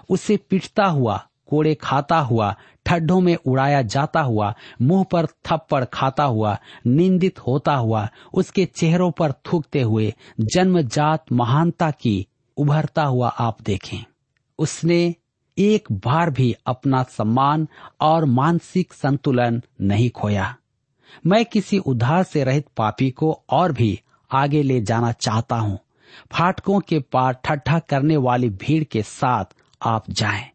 उसे 0.09 0.37
पिटता 0.37 0.85
हुआ, 0.85 1.27
कोड़े 1.47 1.75
खाता 1.75 2.19
हुआ 2.19 2.55
ठड्डों 2.85 3.21
में 3.21 3.35
उड़ाया 3.35 3.81
जाता 3.81 4.21
हुआ, 4.21 4.55
मुँह 4.81 5.03
पर 5.03 5.25
थप्पड़ 5.25 5.85
खाता 5.85 6.23
हुआ, 6.23 6.57
निंदित 6.87 7.39
होता 7.39 7.75
हुआ, 7.75 8.09
उसके 8.33 8.65
चेहरों 8.65 9.11
पर 9.11 9.31
थूकते 9.31 9.81
हुए, 9.81 10.13
जन्मजात 10.39 11.25
महानता 11.31 11.91
की 11.91 12.27
उभरता 12.57 13.03
हुआ 13.03 13.27
आप 13.27 13.61
देखें। 13.61 14.05
उसने 14.59 15.15
एक 15.57 15.91
बार 15.91 16.29
भी 16.29 16.55
अपना 16.65 17.03
सम्मान 17.03 17.67
और 18.01 18.25
मानसिक 18.25 18.93
संतुलन 18.93 19.61
नहीं 19.81 20.09
खोया। 20.09 20.55
मैं 21.25 21.45
किसी 21.45 21.77
उधार 21.77 22.23
से 22.23 22.43
रहित 22.43 22.67
पापी 22.77 23.11
को 23.11 23.43
और 23.49 23.71
भी 23.71 24.01
आगे 24.31 24.63
ले 24.63 24.81
जाना 24.81 25.11
चाहता 25.11 25.55
हूँ। 25.55 25.79
फाटकों 26.31 26.79
के 26.79 26.99
पार 26.99 27.33
ठट्ठा 27.33 27.79
करने 27.79 28.17
वाली 28.17 28.49
भीड़ 28.49 28.83
के 28.83 29.01
साथ 29.01 29.45
आप 29.81 30.03
जाएँ। 30.09 30.54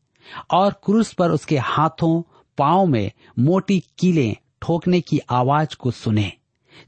और 0.50 0.72
क्रूस 0.84 1.12
पर 1.12 1.30
उसके 1.30 1.58
हाथों, 1.58 2.22
पाँव 2.58 2.86
में 2.86 3.10
मोटी 3.38 3.84
कीलें 3.98 4.36
ठोकने 4.62 5.00
की 5.00 5.18
आवाज़ 5.18 5.76
को 5.76 5.90
सुने। 5.90 6.32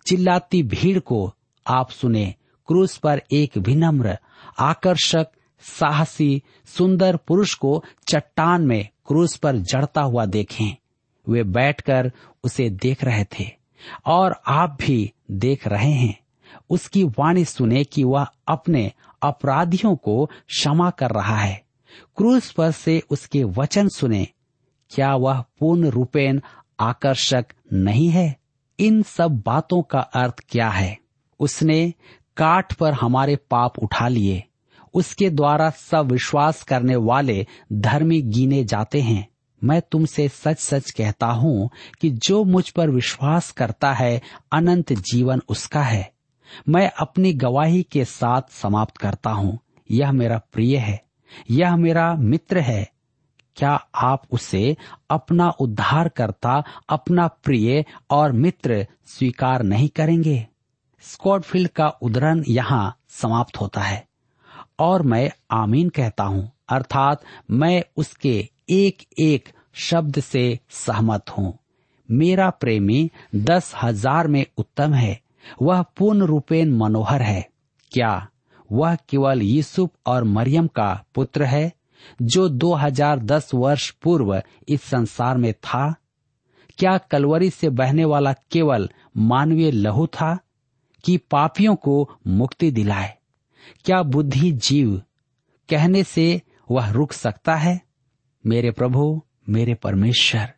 चिल्लाती 0.07 0.63
भीड़ 0.63 0.99
को 0.99 1.35
आप 1.67 1.91
सुने। 1.91 2.35
क्रूस 2.67 2.97
पर 2.97 3.23
एक 3.33 3.57
विनम्र, 3.57 4.19
आकर्षक, 4.59 5.27
साहसी, 5.61 6.43
सुंदर 6.67 7.17
पुरुष 7.17 7.55
को 7.55 7.85
चट्टान 8.09 8.63
में 8.67 8.89
क्रूस 9.07 9.37
पर 9.37 9.57
जड़ता 9.57 10.03
हुआ 10.03 10.25
देखें। 10.25 10.77
वे 11.29 11.43
बैठकर 11.43 12.13
उसे 12.45 12.71
देख 12.71 13.05
रहे 13.05 13.25
थे 13.25 13.51
और 14.07 14.43
आप 14.47 14.79
भी 14.81 15.13
देख 15.31 15.67
रहे 15.67 15.93
हैं। 15.93 16.21
उसकी 16.71 17.05
वाणी 17.05 17.45
सुने 17.45 17.85
कि 17.85 18.05
वह 18.05 18.27
अपने 18.49 18.93
अपराधियों 19.23 19.97
को 19.97 20.27
क्षमा 20.27 20.91
कर 20.91 21.11
रहा 21.11 21.37
है। 21.37 21.62
क्रूस 22.17 22.53
पर 22.53 22.71
से 22.71 23.03
उसके 23.11 23.45
वचन 23.45 23.89
सुने। 23.89 24.29
क्या 24.91 25.15
वह 25.15 25.45
पूर्ण 25.61 25.89
रूपेण 25.89 26.41
आकर्षक 26.81 27.47
नहीं 27.73 28.09
है? 28.09 28.37
इन 28.79 29.03
सब 29.03 29.43
बातों 29.47 29.83
का 29.83 30.01
अर्थ 30.01 30.35
क्या 30.49 30.69
है? 30.69 30.99
उसने 31.41 31.95
काठ 32.37 32.73
पर 32.73 32.93
हमारे 32.93 33.37
पाप 33.37 33.79
उठा 33.79 34.09
लिए। 34.09 34.45
उसके 34.95 35.31
द्वारा 35.31 35.71
सब 35.71 36.13
विश्वास 36.13 36.63
करने 36.63 36.97
वाले 36.97 37.47
धर्मी 37.73 38.23
गिने 38.23 38.65
जाते 38.65 39.01
हैं। 39.01 39.29
मैं 39.65 39.83
तुमसे 39.91 40.29
सच 40.29 40.59
सच 40.59 40.91
कहता 40.91 41.27
हूँ 41.27 41.71
कि 42.01 42.11
जो 42.11 42.45
मुझ 42.45 42.71
पर 42.71 42.91
विश्वास 42.91 43.51
करता 43.51 43.93
है, 43.93 44.21
अनंत 44.53 44.93
जीवन 44.93 45.43
उसका 45.49 45.83
है। 45.83 46.13
मैं 46.69 46.91
अपनी 47.01 47.33
गवाही 47.33 47.83
के 47.83 48.05
साथ 48.05 48.43
समाप्त 48.51 48.97
करता 48.97 49.31
हूँ। 49.31 49.59
यह 49.91 50.13
मेरा 50.13 50.41
प्रिय 50.53 50.77
है। 50.77 51.05
यह 51.51 51.77
मेरा 51.77 52.15
मित्र 52.15 52.59
है। 52.59 52.91
क्या 53.57 53.73
आप 53.95 54.23
उसे 54.31 54.77
अपना 55.11 55.49
उद्धार 55.51 56.09
करता 56.09 56.63
अपना 56.89 57.27
प्रिय 57.27 57.85
और 58.11 58.33
मित्र 58.33 58.87
स्वीकार 59.07 59.63
नहीं 59.63 59.89
करेंगे? 59.89 60.47
स्कॉटफील्ड 61.01 61.69
का 61.69 61.89
उदरण 61.89 62.43
यहाँ 62.49 62.99
समाप्त 63.09 63.61
होता 63.61 63.81
है। 63.81 64.07
और 64.79 65.03
मैं 65.03 65.31
आमीन 65.51 65.89
कहता 65.89 66.25
हूँ, 66.25 66.51
अर्थात 66.69 67.23
मैं 67.51 67.83
उसके 67.97 68.49
एक 68.71 69.03
एक 69.19 69.49
शब्द 69.75 70.21
से 70.21 70.59
सहमत 70.71 71.31
हूँ। 71.31 71.59
मेरा 72.11 72.51
प्रेमी 72.51 73.11
दस 73.35 73.73
हज़ार 73.83 74.27
में 74.29 74.47
उत्तम 74.57 74.95
है। 74.95 75.21
वह 75.63 75.83
पूर्ण 75.83 76.23
रूपेण 76.23 76.71
मनोहर 76.71 77.23
है। 77.23 77.49
क्या 77.93 78.29
वह 78.73 78.95
केवल 78.95 79.43
यूसुफ 79.43 79.91
और 80.07 80.25
मरियम 80.25 80.67
का 80.67 81.05
पुत्र 81.15 81.45
है, 81.45 81.73
जो 82.23 82.49
2010 82.49 83.51
वर्ष 83.55 83.91
पूर्व 83.91 84.43
इस 84.69 84.83
संसार 84.83 85.37
में 85.37 85.53
था। 85.53 85.95
क्या 86.79 86.99
कलवरी 86.99 87.51
से 87.51 87.69
बहने 87.69 88.05
वाला 88.05 88.33
केवल 88.33 88.91
मानवीय 89.17 89.71
लहू 89.71 90.07
था 90.07 90.39
कि 91.05 91.17
पापियों 91.17 91.75
को 91.75 92.11
मुक्ति 92.27 92.71
दिलाए? 92.71 93.19
क्या 93.85 94.03
बुद्धि 94.03 94.53
जीव 94.53 95.03
कहने 95.69 96.05
से 96.05 96.43
वह 96.71 96.91
रुक 96.91 97.13
सकता 97.13 97.55
है? 97.55 97.81
मेरे 98.47 98.71
प्रभु, 98.71 99.23
मेरे 99.49 99.75
परमेश्वर, 99.75 100.55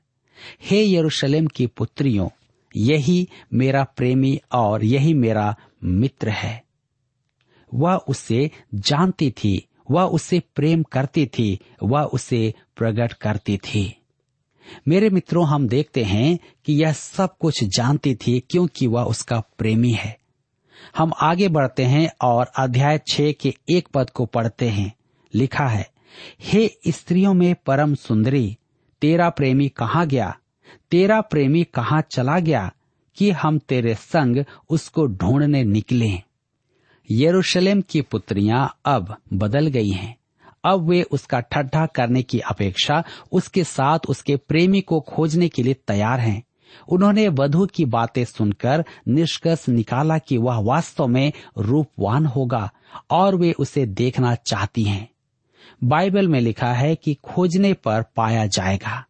हे 0.63 0.95
यरूशलेम 0.95 1.47
की 1.47 1.67
पुत्रियों, 1.67 2.29
यही 2.77 3.29
मेरा 3.55 3.85
प्रेमी 3.85 4.41
और 4.53 4.85
यही 4.85 5.15
मेरा 5.15 5.57
मित्र 5.85 6.29
है। 6.29 6.64
वह 7.75 7.95
उसे 7.95 8.51
जानती 8.75 9.31
थी, 9.31 9.69
वह 9.91 10.03
उसे 10.03 10.43
प्रेम 10.55 10.83
करती 10.83 11.27
थी, 11.27 11.61
वह 11.83 12.03
उसे 12.03 12.55
प्रकट 12.77 13.13
करती 13.13 13.57
थी। 13.57 14.01
मेरे 14.89 15.11
मित्रों, 15.11 15.47
हम 15.47 15.69
देखते 15.69 16.03
हैं 16.03 16.39
कि 16.65 16.73
यह 16.73 16.93
सब 16.93 17.37
कुछ 17.41 17.65
जानती 17.65 18.15
थी 18.15 18.41
क्योंकि 18.41 18.87
वह 18.87 19.03
उसका 19.03 19.41
प्रेमी 19.41 19.93
है। 19.93 20.19
हम 20.97 21.13
आगे 21.23 21.49
बढ़ते 21.49 21.85
हैं 21.85 22.11
और 22.23 22.47
अध्याय 22.59 23.01
छह 23.13 23.33
के 23.33 23.55
एक 23.71 23.89
पद 23.95 24.11
को 24.11 24.27
पढ़ते 24.27 24.69
हैं। 24.69 24.95
लिखा 25.35 25.67
है, 25.67 25.91
हे 26.41 26.71
स्त्रियों 26.89 27.35
में 27.35 27.55
परम 27.55 27.95
सुंदरी, 27.95 28.59
तेरा 29.01 29.31
प्रेमी 29.31 29.69
कहाँ 29.69 30.07
गया? 30.07 30.39
तेरा 30.91 31.21
प्रेमी 31.21 31.65
कहाँ 31.65 32.03
चला 32.11 32.39
गया 32.39 32.73
कि 33.17 33.31
हम 33.31 33.59
तेरे 33.59 33.95
संग 33.95 34.45
उसको 34.71 35.07
ढूँढने 35.07 35.65
निकले? 35.65 36.34
यरूशलेम 37.11 37.81
की 37.81 38.01
पुत्रियाँ 38.01 38.79
अब 38.87 39.17
बदल 39.33 39.67
गई 39.67 39.91
हैं। 39.91 40.17
अब 40.65 40.89
वे 40.89 41.03
उसका 41.03 41.41
ठट्ठा 41.41 41.87
करने 41.87 42.23
की 42.23 42.39
अपेक्षा 42.39 43.05
उसके 43.33 43.65
साथ 43.65 43.99
उसके 44.09 44.37
प्रेमी 44.37 44.81
को 44.81 45.01
खोजने 45.01 45.49
के 45.49 45.63
लिए 45.63 45.75
तैयार 45.75 46.21
हैं। 46.21 46.43
उन्होंने 46.89 47.29
वधु 47.29 47.67
की 47.67 47.85
बातें 47.85 48.25
सुनकर 48.25 48.85
निष्कर्ष 49.09 49.69
निकाला 49.69 50.19
कि 50.19 50.39
वह 50.39 50.59
वास्तव 50.59 51.07
में 51.07 51.33
रूपवान 51.59 52.27
होगा 52.27 52.71
और 53.11 53.37
वे 53.37 53.53
उसे 53.53 53.87
देखना 53.87 54.35
चाहती 54.35 54.85
हैं। 54.85 55.09
बाइबल 55.85 56.29
में 56.29 56.41
लिखा 56.41 56.73
है 56.73 56.97
कि 56.97 57.15
खोजने 57.15 57.73
पर 57.73 58.05
पाया 58.17 58.47
जाएगा। 58.47 59.05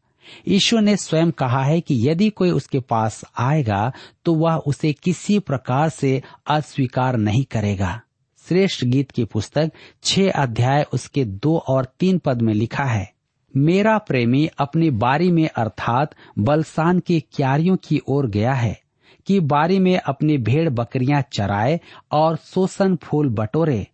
ईश्वर 0.48 0.80
ने 0.80 0.96
स्वयं 0.96 1.30
कहा 1.32 1.62
है 1.64 1.80
कि 1.80 1.96
यदि 2.08 2.28
कोई 2.30 2.50
उसके 2.50 2.80
पास 2.80 3.22
आएगा 3.38 3.92
तो 4.24 4.34
वह 4.34 4.56
उसे 4.66 4.92
किसी 4.94 5.38
प्रकार 5.40 5.88
से 5.90 6.20
अस्वीकार 6.48 7.16
नहीं 7.16 7.44
करेगा। 7.44 8.00
श्रेष्ठ 8.46 8.84
गीत 8.84 9.10
की 9.10 9.24
पुस्तक 9.24 9.70
छह 10.04 10.30
अध्याय 10.32 10.84
उसके 10.92 11.24
दो 11.24 11.56
और 11.68 11.84
तीन 12.00 12.18
पद 12.18 12.42
में 12.42 12.52
लिखा 12.54 12.84
है, 12.84 13.12
मेरा 13.54 13.96
प्रेमी 13.98 14.46
अपनी 14.58 14.90
बारी 14.92 15.30
में 15.32 15.48
अर्थात 15.48 16.14
बलसान 16.38 16.98
की 16.98 17.20
क्यारियों 17.32 17.76
की 17.78 18.00
ओर 18.08 18.26
गया 18.28 18.52
है, 18.52 18.78
कि 19.26 19.38
बारी 19.42 19.78
में 19.78 19.96
अपनी 19.98 20.36
भेड़ 20.38 20.68
बकरियाँ 20.70 21.22
चराए 21.32 21.80
और 22.12 22.36
शोषण 22.44 22.96
फूल 22.96 23.28
बटोरे। 23.30 23.86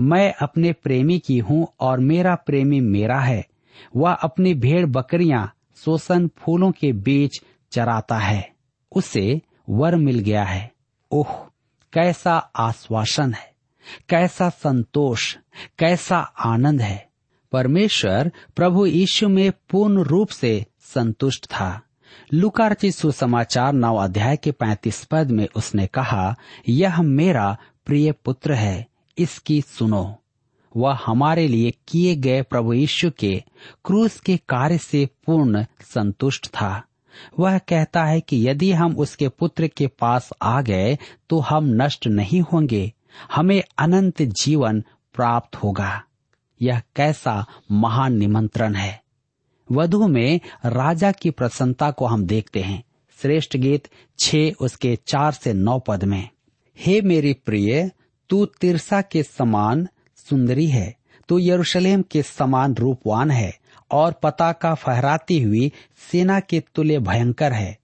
मैं 0.00 0.32
अपने 0.42 0.72
प्रेमी 0.74 1.18
की 1.18 1.38
हूँ 1.38 1.66
और 1.80 2.00
मेरा 2.00 2.34
प्रेमी 2.36 2.80
मेरा 2.80 3.18
है। 3.20 3.44
वह 3.96 4.12
अपनी 4.12 4.52
भेड़ 4.56 4.84
बकरियाँ 4.88 5.50
शोषण 5.84 6.28
फूलों 6.38 6.72
के 6.72 6.92
बीच 6.92 7.42
चराता 7.72 8.18
है। 8.18 8.52
उसे 8.92 9.42
वर 9.68 9.96
मिल 9.96 10.18
गया 10.18 10.44
है। 10.44 10.72
ओह, 11.10 11.32
कैसा 11.92 12.38
आश्वासन 12.56 13.34
है, 13.34 13.52
कैसा 14.08 14.48
संतोष, 14.48 15.36
कैसा 15.78 16.18
आनंद 16.18 16.80
है। 16.82 17.08
परमेश्वर 17.52 18.32
प्रभु 18.56 18.86
यीशु 18.86 19.28
में 19.28 19.52
पूर्ण 19.70 20.02
रूप 20.02 20.28
से 20.28 20.66
संतुष्ट 20.80 21.46
था। 21.46 21.82
लुकारची 22.34 22.92
सुसमाचार 22.92 23.72
नौ 23.72 23.96
अध्याय 23.96 24.36
के 24.36 24.52
पैंतीस 24.52 25.04
पद 25.04 25.30
में 25.30 25.48
उसने 25.56 25.86
कहा, 25.86 26.36
यह 26.68 27.02
मेरा 27.02 27.56
प्रिय 27.86 28.12
पुत्र 28.12 28.52
है, 28.52 28.86
इसकी 29.18 29.62
सुनो। 29.62 30.22
वह 30.76 30.98
हमारे 31.06 31.46
लिए 31.48 31.72
किए 31.88 32.14
गए 32.16 32.42
प्रभु 32.42 32.72
यीशु 32.72 33.10
के 33.10 33.42
क्रूस 33.84 34.18
के 34.20 34.36
कार्य 34.48 34.78
से 34.78 35.08
पूर्ण 35.26 35.64
संतुष्ट 35.84 36.46
था। 36.46 36.82
वह 37.38 37.58
कहता 37.58 38.04
है 38.04 38.20
कि 38.20 38.48
यदि 38.48 38.70
हम 38.72 38.96
उसके 38.96 39.28
पुत्र 39.28 39.66
के 39.66 39.86
पास 39.86 40.30
आ 40.42 40.60
गए 40.62 40.98
तो 41.30 41.38
हम 41.40 41.64
नष्ट 41.82 42.06
नहीं 42.06 42.40
होंगे। 42.42 42.92
हमें 43.34 43.62
अनंत 43.78 44.22
जीवन 44.22 44.80
प्राप्त 45.14 45.56
होगा। 45.56 46.02
यह 46.60 46.82
कैसा 46.96 47.44
महान 47.70 48.16
निमंत्रण 48.16 48.74
है। 48.74 49.00
वधु 49.72 50.06
में 50.08 50.40
राजा 50.66 51.12
की 51.12 51.30
प्रसन्नता 51.30 51.90
को 51.90 52.06
हम 52.06 52.24
देखते 52.26 52.60
हैं। 52.60 52.82
श्रेष्ठ 53.18 53.56
गीत 53.56 53.88
छह 54.18 54.50
उसके 54.60 54.96
चार 55.06 55.32
से 55.32 55.52
नौ 55.52 55.78
पद 55.78 56.04
में, 56.04 56.28
हे 56.76 57.00
मेरी 57.00 57.32
प्रिय, 57.32 57.90
तू 58.30 58.44
तिरसा 58.60 59.00
के 59.02 59.22
समान 59.22 59.88
सुंदरी 60.30 60.66
है 60.66 60.94
तो 61.28 61.38
यरूशलेम 61.38 62.02
के 62.02 62.22
समान 62.22 62.74
रूपवान 62.74 63.30
है 63.30 63.52
और 63.90 64.12
पताका 64.12 64.74
फहराती 64.74 65.42
हुई 65.42 65.72
सेना 66.12 66.40
के 66.40 66.62
तुल्य 66.74 66.98
भयंकर 66.98 67.52
है। 67.52 67.78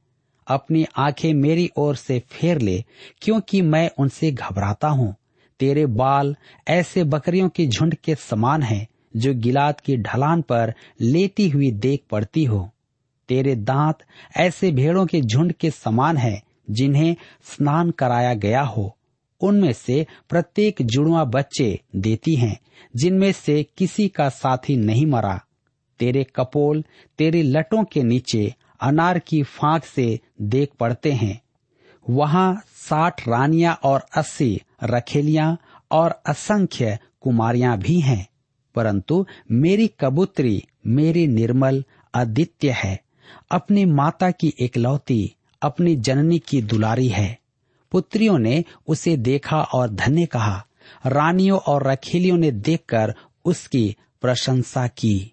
अपनी 0.46 0.86
आँखें 0.96 1.32
मेरी 1.34 1.70
ओर 1.76 1.96
से 1.96 2.18
फेर 2.30 2.58
ले, 2.58 2.84
क्योंकि 3.22 3.62
मैं 3.62 3.90
उनसे 3.98 4.30
घबराता 4.32 4.88
हूँ। 4.88 5.14
तेरे 5.60 5.86
बाल 5.86 6.36
ऐसे 6.68 7.04
बकरियों 7.04 7.48
के 7.48 7.66
झुंड 7.66 7.94
के 7.94 8.14
समान 8.14 8.62
हैं, 8.62 8.86
जो 9.16 9.34
गिलाद 9.34 9.80
की 9.80 9.96
ढलान 9.96 10.42
पर 10.42 10.74
लेटी 11.00 11.48
हुई 11.48 11.70
देख 11.70 12.02
पड़ती 12.10 12.44
हो। 12.44 12.70
तेरे 13.28 13.54
दांत 13.54 13.98
ऐसे 14.36 14.70
भेड़ों 14.70 15.06
के 15.06 15.20
झुंड 15.20 15.52
के 15.52 15.70
समान 15.70 16.16
हैं, 16.16 16.42
जिन्हें 16.70 17.16
स्नान 17.44 17.90
कराया 17.90 18.34
गया 18.34 18.62
हो। 18.62 18.96
उनमें 19.40 19.72
से 19.72 20.06
प्रत्येक 20.28 20.82
जुड़वा 20.82 21.24
बच्चे 21.24 21.80
देती 21.96 22.34
हैं, 22.34 22.58
जिनमें 22.96 23.32
से 23.32 23.66
किसी 23.78 24.08
का 24.08 24.28
साथी 24.28 24.76
नहीं 24.76 25.06
मरा। 25.06 25.40
तेरे 26.00 26.24
कपोल, 26.24 26.84
तेरे 27.18 27.42
लटों 27.42 27.84
के 27.84 28.02
नीचे 28.02 28.54
अनार 28.80 29.18
की 29.18 29.42
फांक 29.42 29.84
से 29.84 30.20
देख 30.42 30.68
पड़ते 30.80 31.12
हैं। 31.12 31.40
वहाँ 32.10 32.62
साठ 32.76 33.28
रानियाँ 33.28 33.78
और 33.84 34.06
अस्सी 34.16 34.60
रखेलियाँ 34.84 35.56
और 35.90 36.10
असंख्य 36.26 36.98
कुमारियाँ 37.20 37.78
भी 37.78 38.00
हैं, 38.00 38.26
परंतु 38.74 39.26
मेरी 39.50 39.90
कबूतरी 40.00 40.62
मेरी 40.86 41.26
निर्मल 41.26 41.84
अदित्य 42.14 42.70
है। 42.70 43.00
अपनी 43.50 43.84
माता 43.84 44.30
की 44.30 44.54
एकलौती, 44.60 45.34
अपनी 45.62 45.96
जननी 45.96 46.38
की 46.38 46.62
दुलारी 46.62 47.08
है। 47.08 47.38
पुत्रियों 47.94 48.38
ने 48.38 48.64
उसे 48.86 49.16
देखा 49.16 49.56
और 49.56 49.90
धन्य 49.90 50.26
कहा। 50.26 50.66
रानियों 51.06 51.58
और 51.58 51.86
रखेलियों 51.86 52.38
ने 52.38 52.50
देखकर 52.50 53.14
उसकी 53.44 53.96
प्रशंसा 54.20 54.86
की। 54.86 55.32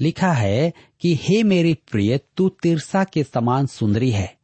लिखा 0.00 0.32
है 0.32 0.72
कि, 1.00 1.18
हे 1.22 1.42
मेरी 1.42 1.74
प्रिय, 1.74 2.20
तू 2.36 2.48
तिरसा 2.48 3.04
के 3.04 3.24
समान 3.24 3.66
सुंदरी 3.66 4.10
है। 4.10 4.36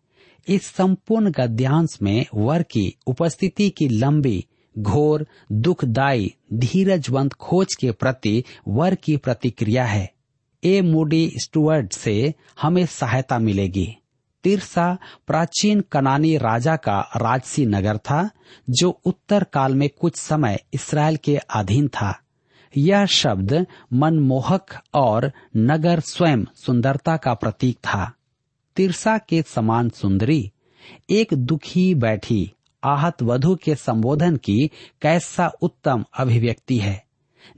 इस 0.49 0.67
संपूर्ण 0.67 1.31
गद्यांश 1.31 1.99
में 2.03 2.27
वर 2.35 2.63
की 2.63 2.97
उपस्थिति 3.07 3.71
की 3.71 3.89
लंबी, 3.89 4.45
घोर, 4.79 5.27
दुखदायी, 5.53 6.35
धीरजवंत 6.55 7.33
खोज 7.33 7.75
के 7.81 7.91
प्रति 7.91 8.45
वर 8.69 8.95
की 8.95 9.17
प्रतिक्रिया 9.17 9.85
है। 9.85 10.13
ए 10.65 10.81
मूडी 10.81 11.33
स्टुअर्ट 11.37 11.93
से 11.93 12.35
हमें 12.63 12.87
सहायता 12.87 13.39
मिलेगी। 13.39 13.97
तिरसा 14.45 14.99
प्राचीन 15.27 15.81
कनानी 15.81 16.37
राजा 16.37 16.77
का 16.77 17.01
राजसी 17.17 17.67
नगर 17.67 17.97
था, 17.97 18.31
जो 18.71 19.01
उत्तर 19.05 19.45
काल 19.45 19.75
में 19.75 19.89
कुछ 20.01 20.17
समय 20.17 20.59
इसराइल 20.73 21.17
के 21.17 21.37
अधीन 21.37 21.89
था। 21.89 22.19
यह 22.77 23.07
शब्द 23.07 23.67
मनमोहक 23.93 24.67
और 24.95 25.33
नगर 25.57 26.01
स्वयं 26.01 26.45
सुंदरता 26.55 27.17
का 27.17 27.35
प्रतीक 27.35 27.77
था। 27.77 28.13
तिरसा 28.77 29.19
के 29.19 29.43
समान 29.43 29.89
सुंदरी, 29.89 30.53
एक 31.11 31.35
दुखी 31.35 31.95
बैठी, 31.95 32.53
आहत 32.85 33.23
वधु 33.23 33.57
के 33.57 33.75
संबोधन 33.75 34.37
की 34.37 34.71
कैसा 35.03 35.49
उत्तम 35.63 36.05
अभिव्यक्ति 36.19 36.79
है, 36.79 37.05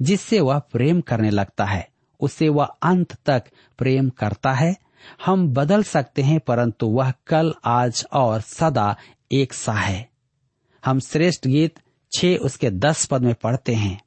जिससे 0.03 0.40
वह 0.40 0.59
प्रेम 0.59 1.01
करने 1.01 1.31
लगता 1.31 1.64
है, 1.64 1.88
उसे 2.20 2.49
वह 2.49 2.64
अंत 2.64 3.14
तक 3.27 3.44
प्रेम 3.79 4.09
करता 4.09 4.53
है 4.53 4.84
हम 5.25 5.49
बदल 5.49 5.83
सकते 5.83 6.23
हैं, 6.23 6.40
परंतु 6.40 6.87
वह 6.87 7.12
कल, 7.27 7.55
आज 7.64 8.07
और 8.12 8.40
सदा 8.40 8.97
एक 9.33 9.55
सा 9.55 9.73
है। 9.73 10.11
हम 10.85 11.01
श्रेष्ठ 11.01 11.47
गीत 11.47 11.81
छे 12.19 12.37
उसके 12.37 12.71
दस 12.71 13.07
पद 13.07 13.23
में 13.23 13.35
पढ़ते 13.35 13.75
हैं। 13.75 14.03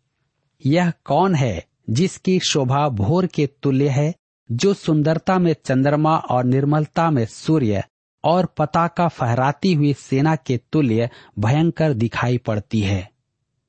यह 0.66 0.94
कौन 1.06 1.36
है 1.36 1.66
जिसकी 1.90 2.40
शोभा 2.40 2.90
भोर 2.90 3.28
के 3.28 3.48
तुल्य 3.48 3.90
है, 3.90 4.16
जो 4.52 4.74
सुंदरता 4.74 5.40
में 5.40 5.56
चंद्रमा 5.66 6.18
और 6.18 6.44
निर्मलता 6.44 7.12
में 7.12 7.26
सूर्य 7.26 7.84
और 8.24 8.46
पताका 8.46 9.08
फहराती 9.08 9.74
हुई 9.74 9.94
सेना 9.94 10.36
के 10.36 10.58
तुल्य 10.58 11.10
भयंकर 11.40 11.94
दिखाई 11.94 12.38
पड़ती 12.38 12.82
है? 12.82 13.12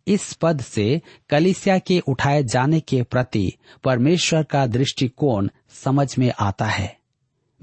इस 0.06 0.32
पद 0.32 0.60
से 0.60 1.02
कलिसिया 1.30 1.78
के 1.78 2.00
उठाए 2.00 2.44
जाने 2.44 2.80
के 2.80 3.02
प्रति 3.02 3.52
परमेश्वर 3.84 4.42
का 4.42 4.66
दृष्टिकोण 4.66 5.48
समझ 5.70 6.18
में 6.18 6.32
आता 6.40 6.64
है। 6.64 6.97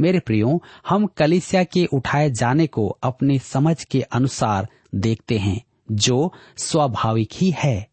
मेरे 0.01 0.19
प्रियो, 0.19 0.63
हम 0.88 1.05
कलिसिया 1.05 1.63
के 1.63 1.86
उठाए 1.86 2.31
जाने 2.31 2.67
को 2.67 2.97
अपनी 3.03 3.39
समझ 3.39 3.84
के 3.84 4.01
अनुसार 4.01 4.67
देखते 4.95 5.38
हैं, 5.38 5.62
जो 5.91 6.34
स्वाभाविक 6.58 7.29
ही 7.34 7.53
है, 7.58 7.88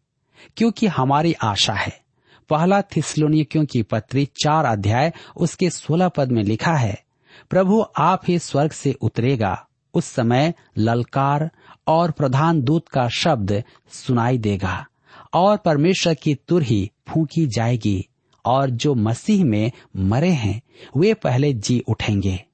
क्योंकि 0.57 0.87
हमारी 0.87 1.33
आशा 1.33 1.73
है। 1.73 2.01
पहला 2.49 2.81
थिस्लोनिकियों 2.81 3.65
की 3.65 3.83
पत्री 3.83 4.25
चार 4.25 4.65
अध्याय, 4.65 5.13
उसके 5.37 5.69
सोलह 5.69 6.07
पद 6.07 6.31
में 6.31 6.43
लिखा 6.43 6.75
है, 6.75 7.03
प्रभु 7.49 7.85
आप 7.97 8.21
ही 8.27 8.39
स्वर्ग 8.39 8.71
से 8.71 8.93
उतरेगा। 8.93 9.67
उस 9.93 10.05
समय 10.05 10.53
ललकार 10.77 11.51
और 11.87 12.11
प्रधान 12.11 12.61
दूत 12.61 12.87
का 12.87 13.09
शब्द 13.09 13.63
सुनाई 13.91 14.37
देगा 14.37 14.87
और 15.33 15.57
परमेश्वर 15.57 16.13
की 16.13 16.35
तुरही 16.35 16.91
फूकी 17.07 17.47
जाएगी। 17.47 18.07
और 18.45 18.69
जो 18.69 18.95
मसीह 18.95 19.45
में 19.45 19.71
मरे 19.95 20.31
हैं, 20.31 20.61
वे 20.97 21.13
पहले 21.13 21.53
जी 21.53 21.83
उठेंगे। 21.87 22.45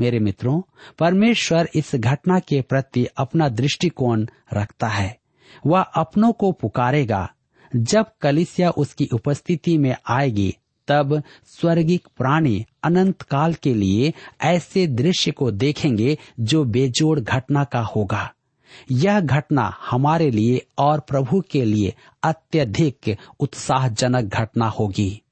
मेरे 0.00 0.18
मित्रों, 0.18 0.62
परमेश्वर 0.98 1.68
इस 1.74 1.92
घटना 1.94 2.38
के 2.38 2.62
प्रति 2.62 3.06
अपना 3.16 3.48
दृष्टिकोण 3.48 4.26
रखता 4.52 4.88
है। 4.88 5.18
वह 5.66 5.80
अपनों 5.80 6.32
को 6.32 6.52
पुकारेगा। 6.52 7.32
जब 7.76 8.06
कलिसिया 8.20 8.70
उसकी 8.70 9.08
उपस्थिति 9.12 9.78
में 9.78 9.96
आएगी, 10.08 10.56
तब 10.88 11.22
स्वर्गिक 11.46 12.06
प्राणी 12.16 12.66
अनंत 12.84 13.22
काल 13.22 13.54
के 13.54 13.74
लिए 13.74 14.14
ऐसे 14.42 14.86
दृश्य 14.86 15.30
को 15.30 15.50
देखेंगे 15.50 16.18
जो 16.40 16.64
बेजोड़ 16.64 17.20
घटना 17.20 17.64
का 17.64 17.80
होगा। 17.80 18.32
यह 18.90 19.20
घटना 19.20 19.76
हमारे 19.90 20.30
लिए 20.30 20.66
और 20.78 21.00
प्रभु 21.00 21.40
के 21.40 21.64
लिए 21.64 21.94
अत्यधिक 22.22 23.16
उत्साहजनक 23.40 24.24
घटना 24.24 24.68
होगी। 24.68 25.22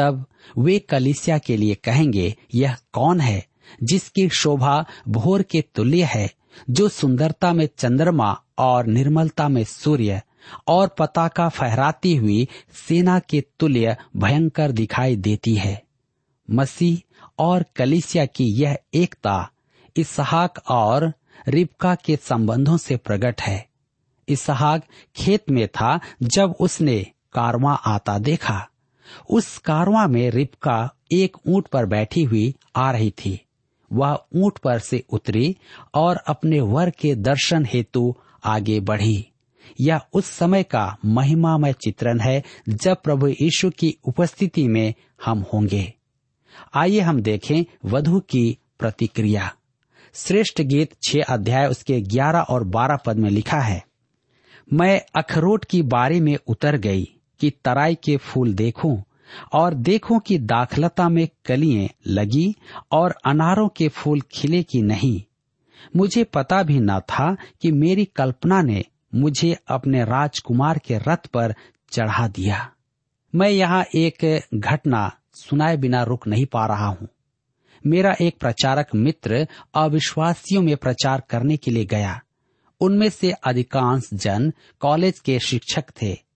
तब 0.00 0.26
वे 0.58 0.78
कलिसिया 0.78 1.38
के 1.38 1.56
लिए 1.56 1.74
कहेंगे, 1.74 2.36
यह 2.54 2.76
कौन 2.92 3.20
है 3.20 3.46
जिसकी 3.82 4.28
शोभा 4.28 4.84
भोर 5.08 5.42
के 5.42 5.64
तुल्य 5.74 6.04
है, 6.04 6.30
जो 6.70 6.88
सुंदरता 6.88 7.52
में 7.52 7.68
चंद्रमा 7.78 8.42
और 8.58 8.86
निर्मलता 8.86 9.48
में 9.48 9.64
सूर्य 9.64 10.22
और 10.68 10.88
पताका 10.88 11.48
फहराती 11.48 12.16
हुई 12.16 12.48
सेना 12.88 13.18
के 13.18 13.44
तुल्य 13.58 13.96
भयंकर 14.16 14.72
दिखाई 14.72 15.16
देती 15.16 15.54
है। 15.54 15.82
मसीह 16.50 17.22
और 17.38 17.64
कलिसिया 17.76 18.26
की 18.26 18.44
यह 18.44 18.78
एकता 18.94 19.50
इसहाक 19.96 20.58
और 20.68 21.12
रिबका 21.48 21.94
के 21.94 22.16
संबंधों 22.16 22.76
से 22.76 22.96
प्रकट 22.96 23.42
है। 23.42 23.68
इसहाक 24.28 24.82
खेत 25.16 25.50
में 25.50 25.68
था 25.68 26.00
जब 26.22 26.54
उसने 26.60 27.02
कारवा 27.32 27.72
आता 27.72 28.18
देखा। 28.18 28.69
उस 29.30 29.56
कारवा 29.58 30.06
में 30.06 30.30
रिबका 30.30 30.78
एक 31.12 31.36
ऊँट 31.46 31.66
पर 31.66 31.86
बैठी 31.86 32.22
हुई 32.24 32.54
आ 32.76 32.90
रही 32.90 33.10
थी। 33.18 33.40
वह 33.90 34.18
ऊँट 34.36 34.58
पर 34.58 34.78
से 34.78 35.02
उतरी 35.10 35.56
और 35.94 36.16
अपने 36.26 36.60
वर 36.60 36.90
के 36.90 37.14
दर्शन 37.14 37.64
हेतु 37.64 38.14
आगे 38.44 38.78
बढ़ी। 38.80 39.26
यह 39.80 40.00
उस 40.12 40.26
समय 40.28 40.62
का 40.62 40.96
महिमामय 41.04 41.72
चित्रण 41.84 42.20
है 42.20 42.42
जब 42.68 43.02
प्रभु 43.04 43.28
यीशु 43.28 43.70
की 43.70 43.94
उपस्थिति 44.04 44.66
में 44.68 44.94
हम 45.24 45.44
होंगे। 45.52 45.92
आइए 46.74 47.00
हम 47.00 47.20
देखें 47.20 47.64
वधु 47.84 48.20
की 48.20 48.58
प्रतिक्रिया। 48.78 49.52
श्रेष्ठ 50.14 50.60
गीत 50.62 50.94
छह 51.02 51.32
अध्याय 51.34 51.66
उसके 51.66 52.00
ग्यारह 52.02 52.40
और 52.40 52.64
बारह 52.66 52.96
पद 52.96 53.16
में 53.16 53.30
लिखा 53.30 53.60
है, 53.60 53.82
मैं 54.72 55.00
अखरोट 55.16 55.64
की 55.64 55.82
बारी 55.84 56.20
में 56.20 56.36
उतर 56.46 56.76
गई 56.78 57.04
कि 57.40 57.50
तराई 57.50 57.94
के 57.94 58.16
फूल 58.16 58.54
देखूँ 58.54 59.02
और 59.52 59.74
देखूँ 59.74 60.20
कि 60.20 60.38
दाखलता 60.38 61.08
में 61.08 61.28
कलियाँ 61.44 61.88
लगी 62.06 62.56
और 62.92 63.14
अनारों 63.24 63.68
के 63.68 63.88
फूल 63.88 64.20
खिले 64.20 64.62
की 64.62 64.82
नहीं। 64.82 65.22
मुझे 65.96 66.24
पता 66.24 66.62
भी 66.62 66.80
न 66.80 67.00
था 67.00 67.36
कि 67.62 67.72
मेरी 67.72 68.04
कल्पना 68.04 68.62
ने 68.62 68.84
मुझे 69.14 69.56
अपने 69.68 70.04
राजकुमार 70.04 70.78
के 70.78 70.98
रथ 70.98 71.26
पर 71.26 71.54
चढ़ा 71.90 72.28
दिया। 72.28 72.72
मैं 73.34 73.50
यहाँ 73.50 73.84
एक 73.94 74.46
घटना 74.54 75.12
सुनाए 75.34 75.76
बिना 75.76 76.02
रुक 76.02 76.26
नहीं 76.26 76.46
पा 76.46 76.66
रहा 76.66 76.86
हूँ। 76.86 77.08
मेरा 77.86 78.16
एक 78.20 78.38
प्रचारक 78.40 78.86
मित्र 78.94 79.46
अविश्वासियों 79.74 80.62
में 80.62 80.76
प्रचार 80.76 81.22
करने 81.30 81.56
के 81.56 81.70
लिए 81.70 81.84
गया। 81.84 82.20
उनमें 82.80 83.08
से 83.08 83.30
अधिकांश 83.30 84.10
जन 84.14 84.52
कॉलेज 84.80 85.18
के 85.18 85.38
शिक्षक 85.38 85.84
थे। 86.02 86.29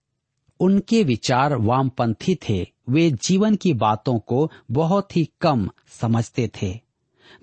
उनके 0.59 1.03
विचार 1.03 1.55
वामपंथी 1.55 2.35
थे। 2.49 2.67
वे 2.89 3.11
जीवन 3.11 3.55
की 3.55 3.73
बातों 3.73 4.19
को 4.19 4.51
बहुत 4.71 5.15
ही 5.15 5.29
कम 5.41 5.69
समझते 5.89 6.51
थे। 6.61 6.79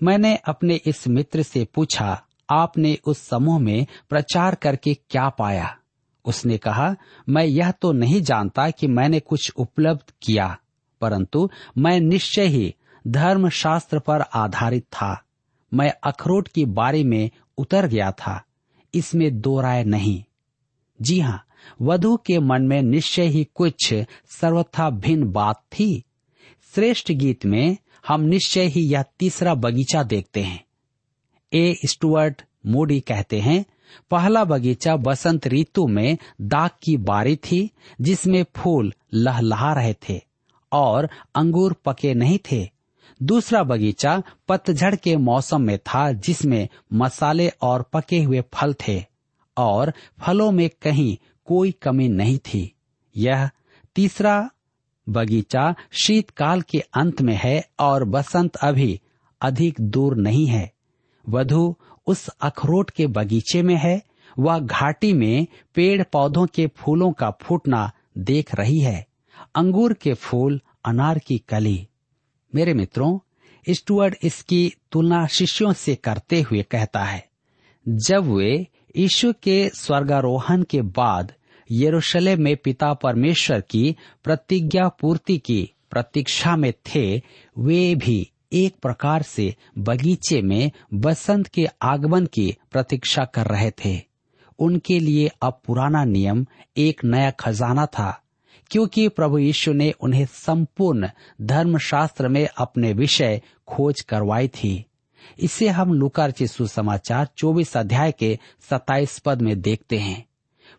मैंने 0.02 0.36
अपने 0.36 0.80
इस 0.86 1.08
मित्र 1.08 1.42
से 1.42 1.64
पूछा, 1.74 2.22
आपने 2.50 2.98
उस 3.06 3.18
समूह 3.18 3.58
में 3.58 3.86
प्रचार 4.10 4.54
करके 4.54 4.94
क्या 4.94 5.28
पाया? 5.28 5.76
उसने 6.24 6.58
कहा, 6.58 6.96
मैं 7.28 7.44
यह 7.44 7.70
तो 7.70 7.92
नहीं 7.92 8.22
जानता 8.22 8.70
कि 8.70 8.86
मैंने 8.86 9.20
कुछ 9.20 9.52
उपलब्ध 9.56 10.12
किया, 10.22 10.58
परंतु 11.00 11.50
मैं 11.78 12.00
निश्चय 12.00 12.46
ही 12.46 12.74
धर्म 13.08 13.48
शास्त्र 13.48 13.98
पर 13.98 14.20
आधारित 14.20 14.84
था। 14.84 15.22
मैं 15.74 15.92
अखरोट 16.04 16.48
की 16.48 16.64
बारे 16.64 17.04
में 17.04 17.30
उतर 17.58 17.86
गया 17.86 18.12
था। 18.12 18.44
इसमें 18.94 19.40
दो 19.40 19.60
राय 19.60 19.84
नहीं। 19.84 20.24
जी 21.00 21.20
हाँ 21.20 21.44
वधु 21.82 22.16
के 22.16 22.38
मन 22.38 22.62
में 22.62 22.82
निश्चय 22.82 23.26
ही 23.26 23.48
कुछ 23.54 23.94
सर्वथा 24.28 24.90
भिन्न 24.90 25.32
बात 25.32 25.62
थी। 25.72 26.02
श्रेष्ठ 26.74 27.12
गीत 27.12 27.46
में 27.46 27.76
हम 28.08 28.20
निश्चय 28.20 28.66
ही 28.66 28.80
यह 28.80 29.04
तीसरा 29.18 29.54
बगीचा 29.54 30.02
देखते 30.02 30.42
हैं। 30.42 30.64
ए 31.52 31.76
स्टुअर्ट 31.86 32.42
मोडी 32.66 33.00
कहते 33.00 33.40
हैं, 33.40 33.64
पहला 34.10 34.44
बगीचा 34.44 34.96
बसंत 34.96 35.46
ऋतु 35.46 35.86
में 35.86 36.18
दाग 36.40 36.70
की 36.82 36.96
बारी 36.96 37.36
थी, 37.36 37.70
जिसमें 38.00 38.44
फूल 38.56 38.92
लहलहा 39.14 39.72
रहे 39.72 39.94
थे 40.08 40.20
और 40.72 41.08
अंगूर 41.34 41.72
पके 41.84 42.14
नहीं 42.14 42.38
थे। 42.52 42.70
दूसरा 43.22 43.62
बगीचा 43.62 44.22
पतझड़ 44.48 44.94
के 44.96 45.16
मौसम 45.16 45.62
में 45.62 45.78
था, 45.78 46.12
जिसमें 46.12 46.68
मसाले 46.92 47.48
और 47.48 47.82
पके 47.82 48.22
हुए 48.22 48.42
फल 48.54 48.74
थे 48.88 49.04
और 49.56 49.92
फलों 50.20 50.50
में 50.50 50.70
कहीं 50.82 51.16
कोई 51.44 51.72
कमी 51.72 52.08
नहीं 52.08 52.38
थी। 52.38 52.74
यह 53.16 53.50
तीसरा 53.94 54.50
बगीचा 55.08 55.74
शीतकाल 55.92 56.62
के 56.62 56.80
अंत 56.80 57.22
में 57.22 57.40
है 57.42 57.68
और 57.78 58.04
बसंत 58.04 58.56
अभी 58.56 59.00
अधिक 59.40 59.80
दूर 59.80 60.16
नहीं 60.16 60.46
है। 60.46 60.72
वधु 61.28 61.76
उस 62.06 62.28
अखरोट 62.28 62.90
के 62.90 63.06
बगीचे 63.06 63.62
में 63.62 63.76
है, 63.76 64.02
वह 64.38 64.58
घाटी 64.58 65.12
में 65.12 65.46
पेड़ 65.74 66.02
पौधों 66.02 66.46
के 66.46 66.66
फूलों 66.66 67.12
का 67.12 67.30
फूटना 67.30 67.92
देख 68.18 68.54
रही 68.54 68.80
है। 68.80 69.06
अंगूर 69.54 69.92
के 69.92 70.14
फूल, 70.14 70.60
अनार 70.84 71.18
की 71.18 71.38
कली। 71.38 71.88
मेरे 72.54 72.74
मित्रों 72.74 73.18
स्टुअर्ड 73.70 74.14
इसकी 74.22 74.74
तुलना 74.92 75.26
शिष्यों 75.26 75.72
से 75.72 75.94
करते 75.94 76.40
हुए 76.40 76.62
कहता 76.62 77.04
है। 77.04 77.28
जब 77.88 78.24
वे 78.24 78.66
यीशु 78.96 79.32
के 79.42 79.68
स्वर्गारोहण 79.68 80.62
के 80.62 80.82
बाद 80.82 81.32
यरूशलेम 81.70 82.42
में 82.42 82.56
पिता 82.56 82.94
परमेश्वर 82.94 83.60
की 83.60 83.96
प्रतिज्ञा 84.24 84.88
पूर्ति 84.88 85.38
की, 85.38 85.72
प्रतीक्षा 85.90 86.56
में 86.56 86.72
थे, 86.72 87.22
वे 87.58 87.94
भी 87.94 88.30
एक 88.52 88.74
प्रकार 88.82 89.22
से 89.22 89.54
बगीचे 89.78 90.42
में 90.42 90.70
बसंत 90.94 91.46
के 91.46 91.66
आगमन 91.82 92.26
की 92.26 92.56
प्रतीक्षा 92.72 93.24
कर 93.24 93.46
रहे 93.46 93.70
थे। 93.70 94.02
उनके 94.58 94.98
लिए 94.98 95.30
अब 95.42 95.60
पुराना 95.66 96.04
नियम 96.04 96.46
एक 96.76 97.04
नया 97.04 97.30
खजाना 97.30 97.86
था, 97.86 98.20
क्योंकि 98.70 99.08
प्रभु 99.08 99.38
यीशु 99.38 99.72
ने 99.72 99.92
उन्हें 100.00 100.26
संपूर्ण 100.26 101.08
धर्मशास्त्र 101.40 102.28
में 102.28 102.48
अपने 102.58 102.92
विषय 102.92 103.42
खोज 103.68 104.00
करवाई 104.00 104.48
थी। 104.48 104.86
इसे 105.38 105.68
हम 105.68 105.92
लुकार 105.92 106.30
सुसमाचार 106.42 107.28
24 107.36 107.76
अध्याय 107.76 108.12
के 108.12 108.38
27 108.70 109.18
पद 109.18 109.42
में 109.42 109.60
देखते 109.60 109.98
हैं। 109.98 110.26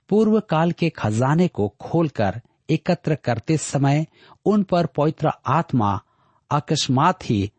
पूर्व 0.10 0.40
काल 0.40 0.72
के 0.72 0.90
खजाने 0.90 1.48
को 1.48 1.76
खोलकर 1.82 2.42
एकत्र 2.70 3.16
करते 3.16 3.58
समय 3.58 4.08
उन 4.46 4.64
पर 4.64 4.86
पवित्र 4.86 5.32
आत्मा 5.46 6.02
अकस्मात 6.52 7.30
ही 7.30 7.52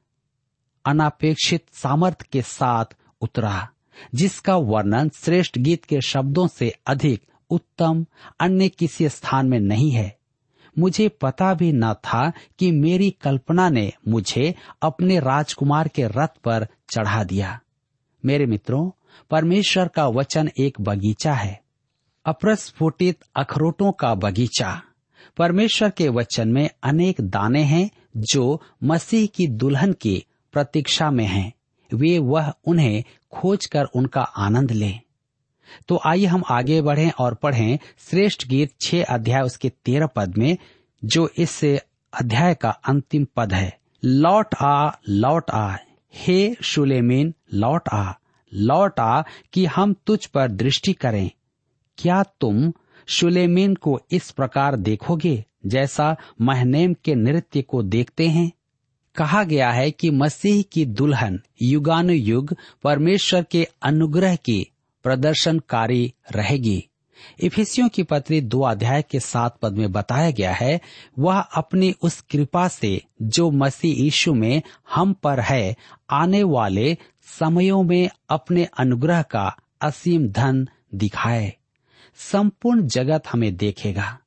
अनापेक्षित 0.84 1.66
सामर्थ्य 1.72 2.26
के 2.32 2.42
साथ 2.42 2.84
उतरा, 3.20 3.68
जिसका 4.14 4.56
वर्णन 4.56 5.08
श्रेष्ठ 5.08 5.58
गीत 5.58 5.84
के 5.84 6.00
शब्दों 6.00 6.46
से 6.46 6.72
अधिक 6.86 7.22
उत्तम 7.50 8.06
अन्य 8.40 8.68
किसी 8.68 9.08
स्थान 9.08 9.48
में 9.48 9.60
नहीं 9.60 9.90
है। 9.90 10.18
मुझे 10.78 11.08
पता 11.08 11.54
भी 11.54 11.72
न 11.72 11.94
था 11.94 12.32
कि 12.58 12.72
मेरी 12.72 13.10
कल्पना 13.10 13.68
ने 13.68 13.92
मुझे 14.08 14.54
अपने 14.82 15.20
राजकुमार 15.20 15.88
के 15.88 16.06
रथ 16.06 16.28
पर 16.44 16.66
चढ़ा 16.90 17.24
दिया। 17.24 17.60
मेरे 18.24 18.46
मित्रों, 18.46 18.90
परमेश्वर 19.30 19.88
का 19.88 20.06
वचन 20.06 20.50
एक 20.58 20.80
बगीचा 20.80 21.34
है। 21.34 21.62
अप्रस्फुटित 22.26 23.18
अखरोटों 23.36 23.92
का 23.92 24.14
बगीचा। 24.14 24.82
परमेश्वर 25.36 25.90
के 25.90 26.08
वचन 26.08 26.48
में 26.48 26.70
अनेक 26.82 27.20
दाने 27.20 27.62
हैं 27.62 27.90
जो 28.16 28.62
मसीह 28.84 29.26
की 29.26 29.46
दुल्हन 29.46 29.92
की 29.92 30.24
प्रतीक्षा 30.52 31.10
में 31.10 31.26
हैं। 31.26 31.52
वे 31.94 32.18
वह 32.18 32.52
उन्हें 32.66 33.04
खोज 33.32 33.66
कर 33.66 33.84
उनका 33.84 34.22
आनंद 34.22 34.70
लें। 34.70 35.00
तो 35.88 36.00
आइए 36.06 36.26
हम 36.26 36.42
आगे 36.50 36.80
बढ़ें 36.82 37.10
और 37.18 37.34
पढ़ें 37.34 37.78
श्रेष्ठ 37.98 38.46
गीत 38.46 38.70
छह 38.80 39.04
अध्याय 39.04 39.42
उसके 39.42 39.68
तेरह 39.68 40.06
पद 40.06 40.36
में, 40.38 40.56
जो 41.04 41.30
इस 41.38 41.64
अध्याय 42.12 42.54
का 42.54 42.70
अंतिम 42.70 43.26
पद 43.36 43.52
है। 43.52 43.78
लौट 44.04 44.54
आ 44.62 44.90
लौट 45.08 45.50
आ, 45.50 45.76
हे 46.14 46.56
शुलेमीन 46.62 47.34
लौट 47.54 47.88
आ 47.88 48.12
लौट 48.54 49.00
आ 49.00 49.22
कि 49.52 49.66
हम 49.66 49.94
तुझ 50.06 50.26
पर 50.26 50.48
दृष्टि 50.48 50.92
करें। 50.92 51.30
क्या 51.98 52.22
तुम 52.22 52.72
शुलेमीन 53.06 53.74
को 53.74 54.00
इस 54.10 54.30
प्रकार 54.30 54.76
देखोगे 54.76 55.44
जैसा 55.66 56.16
महनेम 56.40 56.94
के 57.04 57.14
नृत्य 57.14 57.62
को 57.62 57.82
देखते 57.82 58.28
हैं? 58.28 58.52
कहा 59.16 59.42
गया 59.44 59.70
है 59.70 59.90
कि 59.90 60.10
मसीह 60.10 60.62
की 60.62 60.84
दुल्हन 60.84 61.40
युगानुयुग 61.62 62.56
परमेश्वर 62.82 63.42
के 63.42 63.68
अनुग्रह 63.82 64.36
की 64.36 64.66
प्रदर्शनकारी 65.04 66.14
रहेगी। 66.32 66.88
इफिसियों 67.40 67.88
की 67.88 68.02
पत्री 68.02 68.40
दो 68.40 68.60
अध्याय 68.60 69.02
के 69.02 69.20
सात 69.20 69.58
पद 69.62 69.72
में 69.72 69.92
बताया 69.92 70.30
गया 70.30 70.52
है, 70.52 70.80
वह 71.18 71.38
अपनी 71.38 71.94
उस 72.02 72.20
कृपा 72.20 72.68
से 72.68 73.02
जो 73.22 73.50
मसीह 73.50 74.02
यीशु 74.02 74.34
में 74.34 74.62
हम 74.94 75.12
पर 75.12 75.40
है, 75.40 75.76
आने 76.10 76.42
वाले 76.42 76.98
समयों 77.40 77.82
में 77.82 78.10
अपने 78.28 78.68
अनुग्रह 78.78 79.22
का 79.22 79.56
असीम 79.80 80.28
धन 80.28 80.68
दिखाए। 80.94 81.56
संपूर्ण 82.16 82.86
जगत 82.86 83.22
हमें 83.32 83.56
देखेगा। 83.56 84.18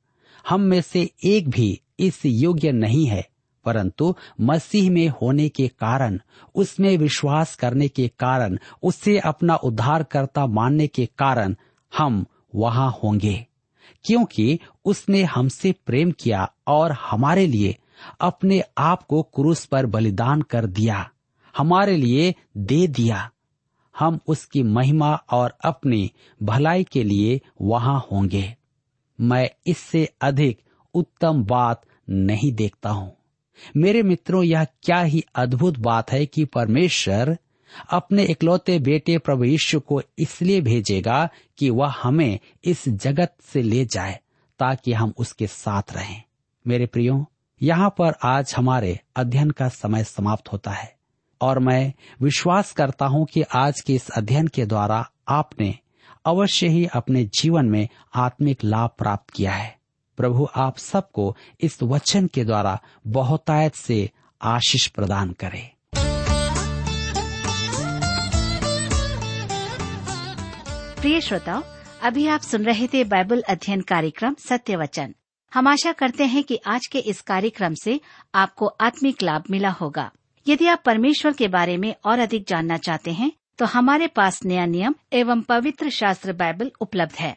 हम 0.48 0.60
में 0.60 0.82
से 0.82 1.10
एक 1.24 1.48
भी 1.48 1.80
इस 1.98 2.22
योग्य 2.26 2.72
नहीं 2.72 3.06
है। 3.06 3.28
परंतु 3.68 4.14
मसीह 4.40 4.90
में 4.90 5.08
होने 5.08 5.48
के 5.48 5.68
कारण, 5.68 6.20
उसमें 6.54 6.96
विश्वास 6.98 7.56
करने 7.56 7.88
के 7.88 8.08
कारण, 8.08 8.58
उससे 8.82 9.18
अपना 9.18 9.54
उद्धारकर्ता 9.54 10.46
मानने 10.46 10.86
के 10.86 11.06
कारण 11.06 11.56
हम 11.96 12.26
वहाँ 12.54 12.94
होंगे। 13.04 13.46
क्योंकि 14.04 14.60
उसने 14.84 15.22
हमसे 15.22 15.74
प्रेम 15.86 16.10
किया 16.10 16.52
और 16.66 16.92
हमारे 16.92 17.46
लिए 17.46 17.76
अपने 18.20 18.62
आप 18.78 19.02
को 19.02 19.22
क्रूस 19.22 19.64
पर 19.64 19.86
बलिदान 19.86 20.42
कर 20.42 20.66
दिया। 20.66 21.10
हमारे 21.56 21.96
लिए 21.96 22.34
दे 22.56 22.86
दिया। 22.86 23.30
हम 23.98 24.20
उसकी 24.26 24.62
महिमा 24.62 25.14
और 25.30 25.54
अपनी 25.64 26.12
भलाई 26.42 26.84
के 26.84 27.04
लिए 27.04 27.40
वहाँ 27.62 28.06
होंगे। 28.12 28.56
मैं 29.20 29.50
इससे 29.66 30.08
अधिक 30.20 30.60
उत्तम 30.94 31.44
बात 31.44 31.82
नहीं 32.10 32.52
देखता 32.52 32.90
हूँ। 32.90 33.17
मेरे 33.76 34.02
मित्रों, 34.02 34.44
यह 34.44 34.64
क्या 34.64 35.00
ही 35.00 35.24
अद्भुत 35.34 35.78
बात 35.78 36.12
है 36.12 36.26
कि 36.26 36.44
परमेश्वर 36.44 37.36
अपने 37.90 38.24
इकलौते 38.24 38.78
बेटे 38.78 39.18
प्रभु 39.18 39.44
यीशु 39.44 39.80
को 39.80 40.02
इसलिए 40.18 40.60
भेजेगा 40.60 41.28
कि 41.58 41.70
वह 41.70 41.94
हमें 42.02 42.38
इस 42.64 42.88
जगत 42.88 43.34
से 43.42 43.62
ले 43.62 43.84
जाए 43.84 44.18
ताकि 44.58 44.92
हम 44.92 45.14
उसके 45.18 45.46
साथ 45.46 45.82
रहें। 45.92 46.22
मेरे 46.66 46.86
प्रियो, 46.86 47.26
यहाँ 47.62 47.94
पर 47.98 48.14
आज 48.22 48.54
हमारे 48.56 48.98
अध्ययन 49.16 49.50
का 49.50 49.68
समय 49.68 50.04
समाप्त 50.04 50.52
होता 50.52 50.70
है 50.70 50.96
और 51.40 51.58
मैं 51.58 51.92
विश्वास 52.22 52.72
करता 52.72 53.06
हूँ 53.06 53.26
कि 53.26 53.42
आज 53.42 53.80
के 53.80 53.94
इस 53.94 54.10
अध्ययन 54.10 54.46
के 54.46 54.66
द्वारा 54.66 55.10
आपने 55.28 55.78
अवश्य 56.26 56.68
ही 56.68 56.86
अपने 56.86 57.24
जीवन 57.24 57.66
में 57.66 57.88
आत्मिक 58.14 58.64
लाभ 58.64 58.90
प्राप्त 58.98 59.30
किया 59.30 59.52
है। 59.52 59.77
प्रभु 60.18 60.48
आप 60.56 60.78
सबको 60.78 61.36
इस 61.60 61.82
वचन 61.82 62.26
के 62.26 62.44
द्वारा 62.44 62.78
बहुतायत 63.06 63.74
से 63.74 64.10
आशीष 64.40 64.86
प्रदान 64.88 65.32
करे। 65.32 65.64
प्रिय 71.00 71.20
श्रोताओ, 71.20 71.62
अभी 72.02 72.26
आप 72.26 72.40
सुन 72.40 72.64
रहे 72.64 72.86
थे 72.86 73.04
बाइबल 73.04 73.42
अध्ययन 73.48 73.80
कार्यक्रम 73.80 74.34
सत्य 74.38 74.76
वचन। 74.76 75.14
हम 75.52 75.68
आशा 75.68 75.92
करते 75.92 76.24
हैं 76.24 76.42
कि 76.44 76.58
आज 76.66 76.86
के 76.86 76.98
इस 76.98 77.20
कार्यक्रम 77.20 77.74
से 77.74 78.00
आपको 78.34 78.66
आत्मिक 78.66 79.22
लाभ 79.22 79.44
मिला 79.50 79.70
होगा। 79.70 80.10
यदि 80.46 80.66
आप 80.66 80.82
परमेश्वर 80.86 81.32
के 81.32 81.48
बारे 81.48 81.76
में 81.76 81.94
और 82.04 82.18
अधिक 82.18 82.46
जानना 82.48 82.76
चाहते 82.76 83.12
हैं 83.12 83.32
तो 83.58 83.64
हमारे 83.64 84.06
पास 84.06 84.44
नया 84.44 84.66
नियम 84.66 84.94
एवं 85.12 85.40
पवित्र 85.42 85.90
शास्त्र 85.90 86.32
बाइबल 86.32 86.70
उपलब्ध 86.80 87.14
है। 87.14 87.36